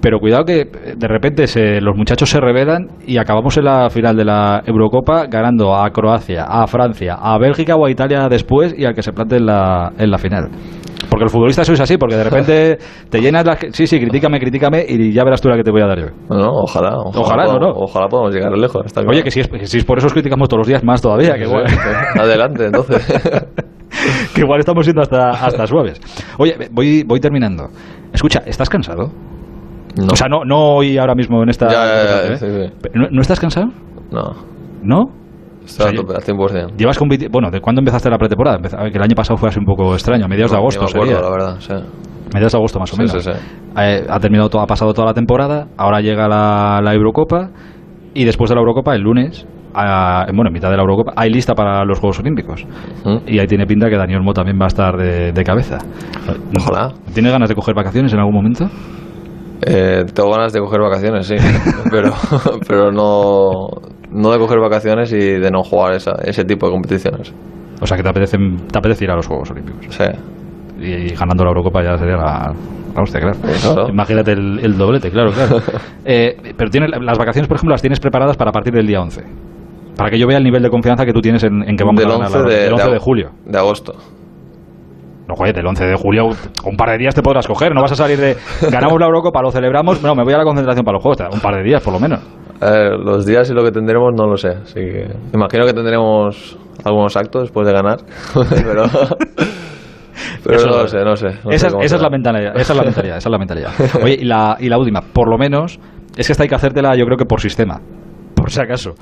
pero 0.00 0.20
cuidado 0.20 0.44
que 0.44 0.66
de 0.96 1.08
repente 1.08 1.46
se, 1.46 1.80
los 1.80 1.96
muchachos 1.96 2.30
se 2.30 2.40
revelan 2.40 2.88
y 3.06 3.16
acabamos 3.16 3.56
en 3.56 3.64
la 3.64 3.90
final 3.90 4.16
de 4.16 4.24
la 4.24 4.62
Eurocopa 4.64 5.26
ganando 5.26 5.74
a 5.74 5.90
Croacia, 5.90 6.44
a 6.44 6.66
Francia, 6.66 7.16
a 7.20 7.36
Bélgica 7.38 7.74
o 7.76 7.86
a 7.86 7.90
Italia 7.90 8.28
después 8.28 8.74
y 8.76 8.84
al 8.84 8.94
que 8.94 9.02
se 9.02 9.12
plante 9.12 9.36
en 9.36 9.46
la, 9.46 9.92
en 9.98 10.10
la 10.10 10.18
final. 10.18 10.50
Porque 11.08 11.24
el 11.24 11.30
futbolista 11.30 11.64
sois 11.64 11.80
así, 11.80 11.96
porque 11.96 12.16
de 12.16 12.24
repente 12.28 12.78
te 13.10 13.20
llenas 13.20 13.44
la... 13.44 13.56
Sí, 13.70 13.86
sí, 13.86 13.98
critícame, 14.00 14.38
critícame 14.38 14.84
y 14.88 15.12
ya 15.12 15.24
verás 15.24 15.40
tú 15.40 15.48
la 15.48 15.56
que 15.56 15.62
te 15.62 15.70
voy 15.70 15.82
a 15.82 15.86
dar 15.86 15.98
yo. 15.98 16.06
Bueno, 16.28 16.50
ojalá. 16.52 16.96
Ojalá, 16.96 17.20
Ojalá, 17.20 17.44
no, 17.44 17.58
podamos, 17.58 17.76
no. 17.76 17.84
ojalá 17.84 18.08
podamos 18.08 18.34
llegar 18.34 18.52
lejos. 18.56 18.82
Oye, 18.96 19.04
claro. 19.06 19.22
que 19.24 19.30
si 19.30 19.40
es, 19.40 19.48
que 19.48 19.66
si 19.66 19.78
es 19.78 19.84
por 19.84 19.98
eso 19.98 20.06
os 20.06 20.12
criticamos 20.12 20.48
todos 20.48 20.60
los 20.60 20.68
días 20.68 20.82
más 20.84 21.00
todavía, 21.00 21.34
que. 21.34 21.44
Adelante, 22.20 22.66
entonces. 22.66 23.06
que 24.34 24.40
igual 24.40 24.60
estamos 24.60 24.84
siendo 24.84 25.02
hasta, 25.02 25.30
hasta 25.30 25.66
suaves. 25.66 26.00
Oye, 26.38 26.56
voy, 26.72 27.02
voy 27.04 27.20
terminando. 27.20 27.68
Escucha, 28.12 28.42
¿estás 28.46 28.68
cansado? 28.68 29.10
No. 29.96 30.08
O 30.12 30.16
sea, 30.16 30.28
no, 30.28 30.44
no 30.44 30.76
hoy 30.76 30.98
ahora 30.98 31.14
mismo 31.14 31.42
en 31.42 31.48
esta... 31.48 31.68
Ya, 31.68 31.86
ya, 31.86 32.04
ya, 32.04 32.32
¿eh? 32.32 32.36
sí, 32.36 32.46
sí. 32.46 32.88
¿No, 32.94 33.08
no 33.10 33.20
estás 33.22 33.40
cansado? 33.40 33.68
No. 34.10 34.34
¿No? 34.82 35.04
Está 35.66 35.84
O 35.84 35.88
sea, 35.88 35.90
a 35.90 36.02
tope, 36.02 36.14
al 36.14 36.22
100%. 36.22 36.76
Llevas 36.76 36.98
Bueno, 37.30 37.50
¿de 37.50 37.60
cuándo 37.60 37.80
empezaste 37.80 38.08
la 38.08 38.16
pretemporada? 38.18 38.58
Que 38.58 38.96
el 38.96 39.02
año 39.02 39.14
pasado 39.14 39.36
fue 39.36 39.48
así 39.48 39.58
un 39.58 39.66
poco 39.66 39.92
extraño, 39.94 40.24
a 40.24 40.28
mediados 40.28 40.52
de 40.52 40.56
Ni 40.56 40.60
agosto 40.62 40.82
me 40.82 40.88
acuerdo, 40.88 41.06
sería. 41.14 41.20
la 41.22 41.30
verdad. 41.30 41.56
sí. 41.60 41.72
Mediados 42.32 42.52
de 42.52 42.58
agosto 42.58 42.78
más 42.80 42.92
o 42.92 42.96
Sí, 42.96 43.02
menos. 43.02 43.24
sí. 43.24 43.30
Eh, 43.78 44.06
ha 44.08 44.18
terminado 44.20 44.48
todo, 44.48 44.62
ha 44.62 44.66
pasado 44.66 44.92
toda 44.94 45.06
la 45.08 45.14
temporada, 45.14 45.66
ahora 45.76 46.00
llega 46.00 46.26
la, 46.28 46.80
la 46.82 46.94
Eurocopa 46.94 47.50
y 48.14 48.24
después 48.24 48.48
de 48.48 48.54
la 48.56 48.60
Eurocopa, 48.60 48.94
el 48.94 49.02
lunes, 49.02 49.46
a- 49.74 50.26
bueno, 50.34 50.48
en 50.48 50.52
mitad 50.54 50.70
de 50.70 50.76
la 50.76 50.82
Eurocopa, 50.82 51.12
hay 51.16 51.30
lista 51.30 51.54
para 51.54 51.84
los 51.84 51.98
Juegos 52.00 52.18
Olímpicos. 52.20 52.64
¿Mm? 53.04 53.16
Y 53.28 53.38
ahí 53.38 53.46
tiene 53.46 53.66
pinta 53.66 53.88
que 53.90 53.96
Dani 53.96 54.14
Olmo 54.14 54.32
también 54.32 54.58
va 54.60 54.64
a 54.64 54.68
estar 54.68 54.96
de, 54.96 55.32
de 55.32 55.44
cabeza. 55.44 55.78
Ojalá. 56.58 56.92
¿Tienes 57.12 57.30
ganas 57.32 57.48
de 57.48 57.54
coger 57.54 57.74
vacaciones 57.74 58.12
en 58.12 58.18
algún 58.18 58.34
momento? 58.34 58.68
Eh, 59.62 60.04
tengo 60.12 60.30
ganas 60.30 60.52
de 60.52 60.60
coger 60.60 60.80
vacaciones, 60.80 61.26
sí. 61.26 61.36
pero 61.90 62.12
pero 62.68 62.92
no, 62.92 63.68
no 64.16 64.30
de 64.32 64.38
coger 64.38 64.58
vacaciones 64.58 65.12
y 65.12 65.18
de 65.38 65.50
no 65.50 65.62
jugar 65.62 65.94
esa, 65.94 66.12
ese 66.24 66.44
tipo 66.44 66.66
de 66.66 66.72
competiciones. 66.72 67.32
O 67.80 67.86
sea, 67.86 67.96
que 67.96 68.02
te 68.02 68.08
apetece, 68.08 68.38
te 68.72 68.78
apetece 68.78 69.04
ir 69.04 69.10
a 69.10 69.16
los 69.16 69.26
Juegos 69.26 69.50
Olímpicos. 69.50 69.86
Sí. 69.94 70.04
Y, 70.80 70.86
y 70.92 71.08
ganando 71.14 71.44
la 71.44 71.50
Eurocopa 71.50 71.82
ya 71.82 71.96
sería 71.98 72.16
la, 72.16 72.52
la 72.94 73.02
hostia, 73.02 73.20
claro. 73.20 73.36
Claro. 73.62 73.88
Imagínate 73.88 74.32
el, 74.32 74.58
el 74.62 74.76
doblete, 74.76 75.10
claro, 75.10 75.30
claro. 75.32 75.60
Eh, 76.04 76.36
pero 76.56 76.70
tienes, 76.70 76.90
las 77.00 77.18
vacaciones, 77.18 77.48
por 77.48 77.56
ejemplo, 77.56 77.72
las 77.74 77.80
tienes 77.82 78.00
preparadas 78.00 78.36
para 78.36 78.52
partir 78.52 78.72
del 78.72 78.86
día 78.86 79.00
11. 79.00 79.22
Para 79.96 80.10
que 80.10 80.18
yo 80.18 80.26
vea 80.26 80.38
el 80.38 80.44
nivel 80.44 80.62
de 80.62 80.70
confianza 80.70 81.04
que 81.04 81.12
tú 81.12 81.20
tienes 81.20 81.42
en, 81.44 81.62
en 81.68 81.76
que 81.76 81.84
vamos 81.84 82.00
Del 82.00 82.10
a 82.10 82.18
ganar 82.18 82.26
11 82.28 82.38
la- 82.38 82.44
de, 82.54 82.62
del 82.64 82.72
11 82.74 82.90
de 82.90 82.98
julio. 82.98 83.30
De 83.46 83.58
agosto. 83.58 83.94
No, 85.28 85.34
joder, 85.34 85.54
del 85.56 85.66
11 85.66 85.84
de 85.86 85.96
julio, 85.96 86.28
un 86.64 86.76
par 86.76 86.90
de 86.90 86.98
días 86.98 87.14
te 87.14 87.20
podrás 87.22 87.46
coger. 87.48 87.74
No 87.74 87.82
vas 87.82 87.90
a 87.92 87.96
salir 87.96 88.16
de. 88.18 88.36
Ganamos 88.70 89.00
la 89.00 89.06
Eurocopa, 89.06 89.42
lo 89.42 89.50
celebramos. 89.50 90.00
No, 90.02 90.14
me 90.14 90.22
voy 90.22 90.32
a 90.34 90.38
la 90.38 90.44
concentración 90.44 90.84
para 90.84 90.98
los 90.98 91.02
juegos. 91.02 91.18
Un 91.34 91.40
par 91.40 91.56
de 91.56 91.64
días, 91.64 91.82
por 91.82 91.92
lo 91.94 91.98
menos. 91.98 92.20
Eh, 92.60 92.90
los 93.02 93.26
días 93.26 93.50
y 93.50 93.54
lo 93.54 93.62
que 93.64 93.70
tendremos 93.72 94.14
no 94.14 94.26
lo 94.26 94.36
sé. 94.36 94.48
Así 94.48 94.74
que 94.74 95.08
imagino 95.34 95.66
que 95.66 95.72
tendremos 95.72 96.56
algunos 96.84 97.16
actos 97.16 97.42
después 97.42 97.66
de 97.66 97.72
ganar. 97.72 97.98
pero 98.34 98.84
pero 100.42 100.56
Eso- 100.56 100.66
no 100.68 100.76
lo 100.78 100.88
sé, 100.88 101.04
no 101.04 101.16
sé. 101.16 101.26
no 101.44 101.50
esa, 101.50 101.68
esa 101.80 101.96
es 101.96 102.02
la 102.02 102.10
mentalidad. 102.10 102.56
Esa 102.56 102.72
es 102.72 102.78
la 102.78 102.84
mentalidad. 102.84 103.16
Esa 103.18 103.28
es 103.28 103.32
la 103.32 103.38
mentalidad. 103.38 103.70
Oye, 104.02 104.14
y 104.20 104.24
la, 104.24 104.56
y 104.60 104.68
la 104.68 104.78
última, 104.78 105.00
por 105.00 105.28
lo 105.28 105.36
menos, 105.38 105.78
es 106.16 106.26
que 106.26 106.32
esta 106.32 106.44
hay 106.44 106.48
que 106.48 106.54
hacértela, 106.54 106.94
yo 106.96 107.04
creo 107.04 107.16
que 107.16 107.26
por 107.26 107.40
sistema. 107.40 107.80
Por 108.46 108.52
si 108.52 108.60
acaso. 108.60 108.94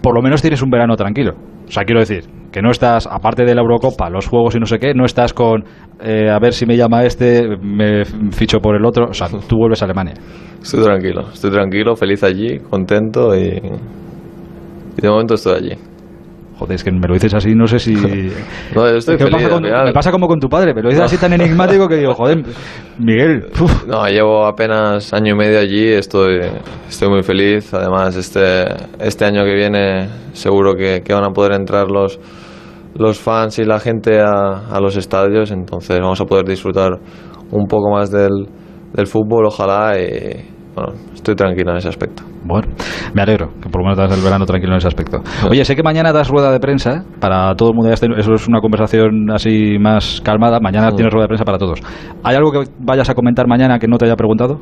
Por 0.00 0.14
lo 0.14 0.22
menos 0.22 0.40
tienes 0.40 0.62
un 0.62 0.70
verano 0.70 0.94
tranquilo. 0.94 1.34
O 1.66 1.72
sea, 1.72 1.82
quiero 1.82 1.98
decir, 1.98 2.22
que 2.52 2.62
no 2.62 2.70
estás, 2.70 3.08
aparte 3.10 3.44
de 3.44 3.52
la 3.52 3.60
Eurocopa, 3.60 4.08
los 4.10 4.28
juegos 4.28 4.54
y 4.54 4.60
no 4.60 4.66
sé 4.66 4.78
qué, 4.78 4.94
no 4.94 5.04
estás 5.04 5.32
con 5.32 5.64
eh, 6.00 6.30
a 6.30 6.38
ver 6.38 6.52
si 6.52 6.66
me 6.66 6.76
llama 6.76 7.02
este, 7.02 7.56
me 7.60 8.04
ficho 8.30 8.60
por 8.60 8.76
el 8.76 8.84
otro. 8.84 9.06
O 9.06 9.12
sea, 9.12 9.26
tú 9.26 9.56
vuelves 9.56 9.82
a 9.82 9.86
Alemania. 9.86 10.14
Estoy 10.62 10.84
tranquilo, 10.84 11.22
estoy 11.32 11.50
tranquilo, 11.50 11.96
feliz 11.96 12.22
allí, 12.22 12.60
contento 12.60 13.34
y, 13.34 13.60
y 14.96 15.02
de 15.02 15.08
momento 15.08 15.34
estoy 15.34 15.54
allí. 15.56 15.72
Joder, 16.58 16.74
es 16.76 16.84
que 16.84 16.90
me 16.90 17.06
lo 17.06 17.12
dices 17.14 17.34
así, 17.34 17.54
no 17.54 17.66
sé 17.66 17.78
si. 17.78 17.94
No, 18.74 18.88
yo 18.88 18.96
estoy 18.96 19.16
¿Qué 19.18 19.24
feliz. 19.24 19.42
pasa 19.42 19.48
con- 19.50 19.62
me 19.62 19.92
pasa 19.92 20.10
como 20.10 20.26
con 20.26 20.40
tu 20.40 20.48
padre, 20.48 20.72
me 20.74 20.80
lo 20.82 20.88
dices 20.88 21.04
así 21.04 21.18
tan 21.18 21.32
enigmático 21.34 21.86
que 21.86 21.96
digo, 21.96 22.14
joder, 22.14 22.42
Miguel, 22.98 23.46
uf, 23.60 23.86
No, 23.86 24.06
llevo 24.08 24.46
apenas 24.46 25.12
año 25.12 25.34
y 25.34 25.36
medio 25.36 25.58
allí, 25.58 25.88
estoy, 25.88 26.40
estoy 26.88 27.08
muy 27.10 27.22
feliz. 27.22 27.72
Además, 27.74 28.16
este, 28.16 28.64
este 28.98 29.24
año 29.26 29.44
que 29.44 29.54
viene 29.54 30.08
seguro 30.32 30.74
que, 30.74 31.02
que 31.04 31.12
van 31.12 31.24
a 31.24 31.30
poder 31.30 31.52
entrar 31.52 31.90
los, 31.90 32.18
los 32.94 33.18
fans 33.18 33.58
y 33.58 33.64
la 33.64 33.78
gente 33.78 34.20
a, 34.20 34.68
a 34.70 34.80
los 34.80 34.96
estadios, 34.96 35.50
entonces 35.50 36.00
vamos 36.00 36.20
a 36.22 36.24
poder 36.24 36.46
disfrutar 36.46 36.92
un 37.50 37.66
poco 37.66 37.90
más 37.92 38.10
del, 38.10 38.48
del 38.94 39.06
fútbol, 39.06 39.44
ojalá. 39.46 39.98
Y, 40.00 40.55
bueno, 40.76 40.92
estoy 41.14 41.34
tranquilo 41.34 41.70
en 41.72 41.78
ese 41.78 41.88
aspecto. 41.88 42.22
Bueno, 42.44 42.68
me 43.14 43.22
alegro 43.22 43.48
que 43.62 43.68
por 43.68 43.80
lo 43.80 43.84
menos 43.88 43.96
das 43.98 44.16
el 44.16 44.22
verano 44.22 44.44
tranquilo 44.46 44.72
en 44.74 44.78
ese 44.78 44.88
aspecto. 44.88 45.22
Oye, 45.50 45.64
sé 45.64 45.74
que 45.74 45.82
mañana 45.82 46.12
das 46.12 46.28
rueda 46.28 46.52
de 46.52 46.60
prensa 46.60 47.02
para 47.18 47.54
todo 47.56 47.70
el 47.70 47.74
mundo. 47.74 47.88
ya 47.88 47.94
esté- 47.94 48.06
Eso 48.18 48.34
es 48.34 48.46
una 48.46 48.60
conversación 48.60 49.30
así 49.32 49.78
más 49.80 50.20
calmada. 50.22 50.60
Mañana 50.60 50.90
tienes 50.92 51.12
rueda 51.12 51.24
de 51.24 51.28
prensa 51.28 51.44
para 51.44 51.58
todos. 51.58 51.80
¿Hay 52.22 52.36
algo 52.36 52.52
que 52.52 52.60
vayas 52.78 53.08
a 53.10 53.14
comentar 53.14 53.48
mañana 53.48 53.78
que 53.78 53.88
no 53.88 53.96
te 53.96 54.04
haya 54.04 54.16
preguntado? 54.16 54.60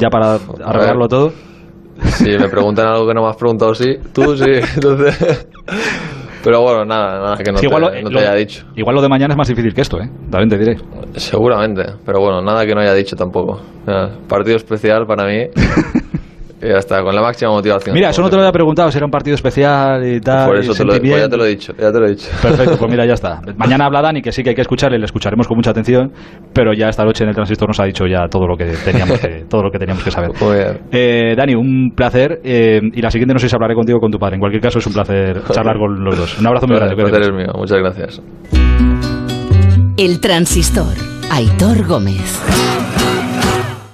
Ya 0.00 0.08
para 0.10 0.34
arreglarlo 0.64 1.06
todo. 1.08 1.32
Si 2.02 2.30
me 2.36 2.48
preguntan 2.48 2.88
algo 2.88 3.06
que 3.06 3.14
no 3.14 3.22
me 3.22 3.28
has 3.28 3.36
preguntado, 3.36 3.72
sí, 3.72 3.94
tú 4.12 4.36
sí, 4.36 4.50
entonces... 4.74 5.46
Pero 6.44 6.60
bueno, 6.60 6.84
nada, 6.84 7.18
nada 7.20 7.36
que 7.38 7.50
no, 7.50 7.58
Sí, 7.58 7.62
te, 7.62 7.66
igual, 7.74 7.82
lo, 7.82 7.88
no 8.02 8.08
te 8.08 8.14
lo- 8.14 8.20
haya 8.20 8.34
dicho. 8.34 8.64
igual 8.76 8.94
lo 8.96 9.02
de 9.02 9.08
mañana 9.08 9.32
es 9.34 9.38
más 9.38 9.48
difícil 9.48 9.72
que 9.74 9.80
esto, 9.80 9.98
¿eh? 10.00 10.08
También 10.30 10.48
te 10.50 10.58
diré. 10.58 10.76
Seguramente, 11.16 11.84
pero 12.04 12.20
bueno, 12.20 12.40
nada 12.42 12.64
que 12.66 12.74
no 12.74 12.80
haya 12.82 12.94
dicho 12.94 13.16
tampoco. 13.16 13.60
Partido 14.28 14.56
especial 14.56 15.06
para 15.06 15.24
mí. 15.26 15.46
y 16.64 16.68
ya 16.68 16.78
está, 16.78 17.02
con 17.02 17.14
la 17.14 17.20
máxima 17.20 17.50
motivación. 17.50 17.94
Mira, 17.94 18.10
eso 18.10 18.22
no 18.22 18.30
te 18.30 18.36
lo 18.36 18.42
había 18.42 18.52
preguntado, 18.52 18.90
si 18.90 18.96
era 18.96 19.04
un 19.04 19.10
partido 19.10 19.34
especial 19.34 20.06
y 20.06 20.20
tal. 20.20 20.46
Por 20.46 20.58
eso 20.58 20.72
te 20.72 20.84
lo, 20.84 20.98
pues 20.98 21.20
ya 21.20 21.28
te 21.28 21.36
lo 21.36 21.44
he 21.44 21.48
dicho, 21.50 21.74
ya 21.78 21.92
te 21.92 21.98
lo 22.00 22.06
he 22.06 22.10
dicho. 22.10 22.28
Perfecto, 22.40 22.76
pues 22.78 22.90
mira, 22.90 23.04
ya 23.06 23.14
está. 23.14 23.40
Mañana 23.56 23.86
habla 23.86 24.00
Dani, 24.00 24.22
que 24.22 24.32
sí 24.32 24.42
que 24.42 24.50
hay 24.50 24.54
que 24.54 24.62
escucharle, 24.62 24.98
le 24.98 25.04
escucharemos 25.04 25.46
con 25.46 25.56
mucha 25.56 25.70
atención, 25.70 26.12
pero 26.52 26.72
ya 26.72 26.88
esta 26.88 27.04
noche 27.04 27.24
en 27.24 27.28
el 27.28 27.34
transistor 27.34 27.68
nos 27.68 27.78
ha 27.80 27.84
dicho 27.84 28.06
ya 28.06 28.26
todo 28.28 28.46
lo 28.46 28.56
que 28.56 28.72
teníamos 28.84 29.20
que, 29.20 29.44
todo 29.48 29.62
lo 29.62 29.70
que, 29.70 29.78
teníamos 29.78 30.02
que 30.02 30.10
saber. 30.10 30.30
Eh, 30.90 31.34
Dani, 31.36 31.54
un 31.54 31.92
placer. 31.94 32.40
eh, 32.42 32.80
y 32.92 33.02
la 33.02 33.10
siguiente 33.10 33.34
no 33.34 33.38
sé 33.38 33.48
si 33.48 33.54
hablaré 33.54 33.74
contigo 33.74 33.98
o 33.98 34.00
con 34.00 34.10
tu 34.10 34.18
padre. 34.18 34.36
En 34.36 34.40
cualquier 34.40 34.62
caso, 34.62 34.78
es 34.78 34.86
un 34.86 34.92
placer 34.92 35.42
charlar 35.52 35.76
con 35.76 36.02
los 36.02 36.16
dos. 36.16 36.38
Un 36.38 36.46
abrazo 36.46 36.66
muy 36.66 36.76
grande. 36.76 36.94
El 36.94 37.10
placer 37.10 37.22
es 37.22 37.32
mío, 37.32 37.52
muchas 37.54 37.78
gracias. 37.78 38.22
El 39.96 40.20
transistor. 40.20 40.94
Aitor 41.30 41.86
Gómez. 41.86 43.03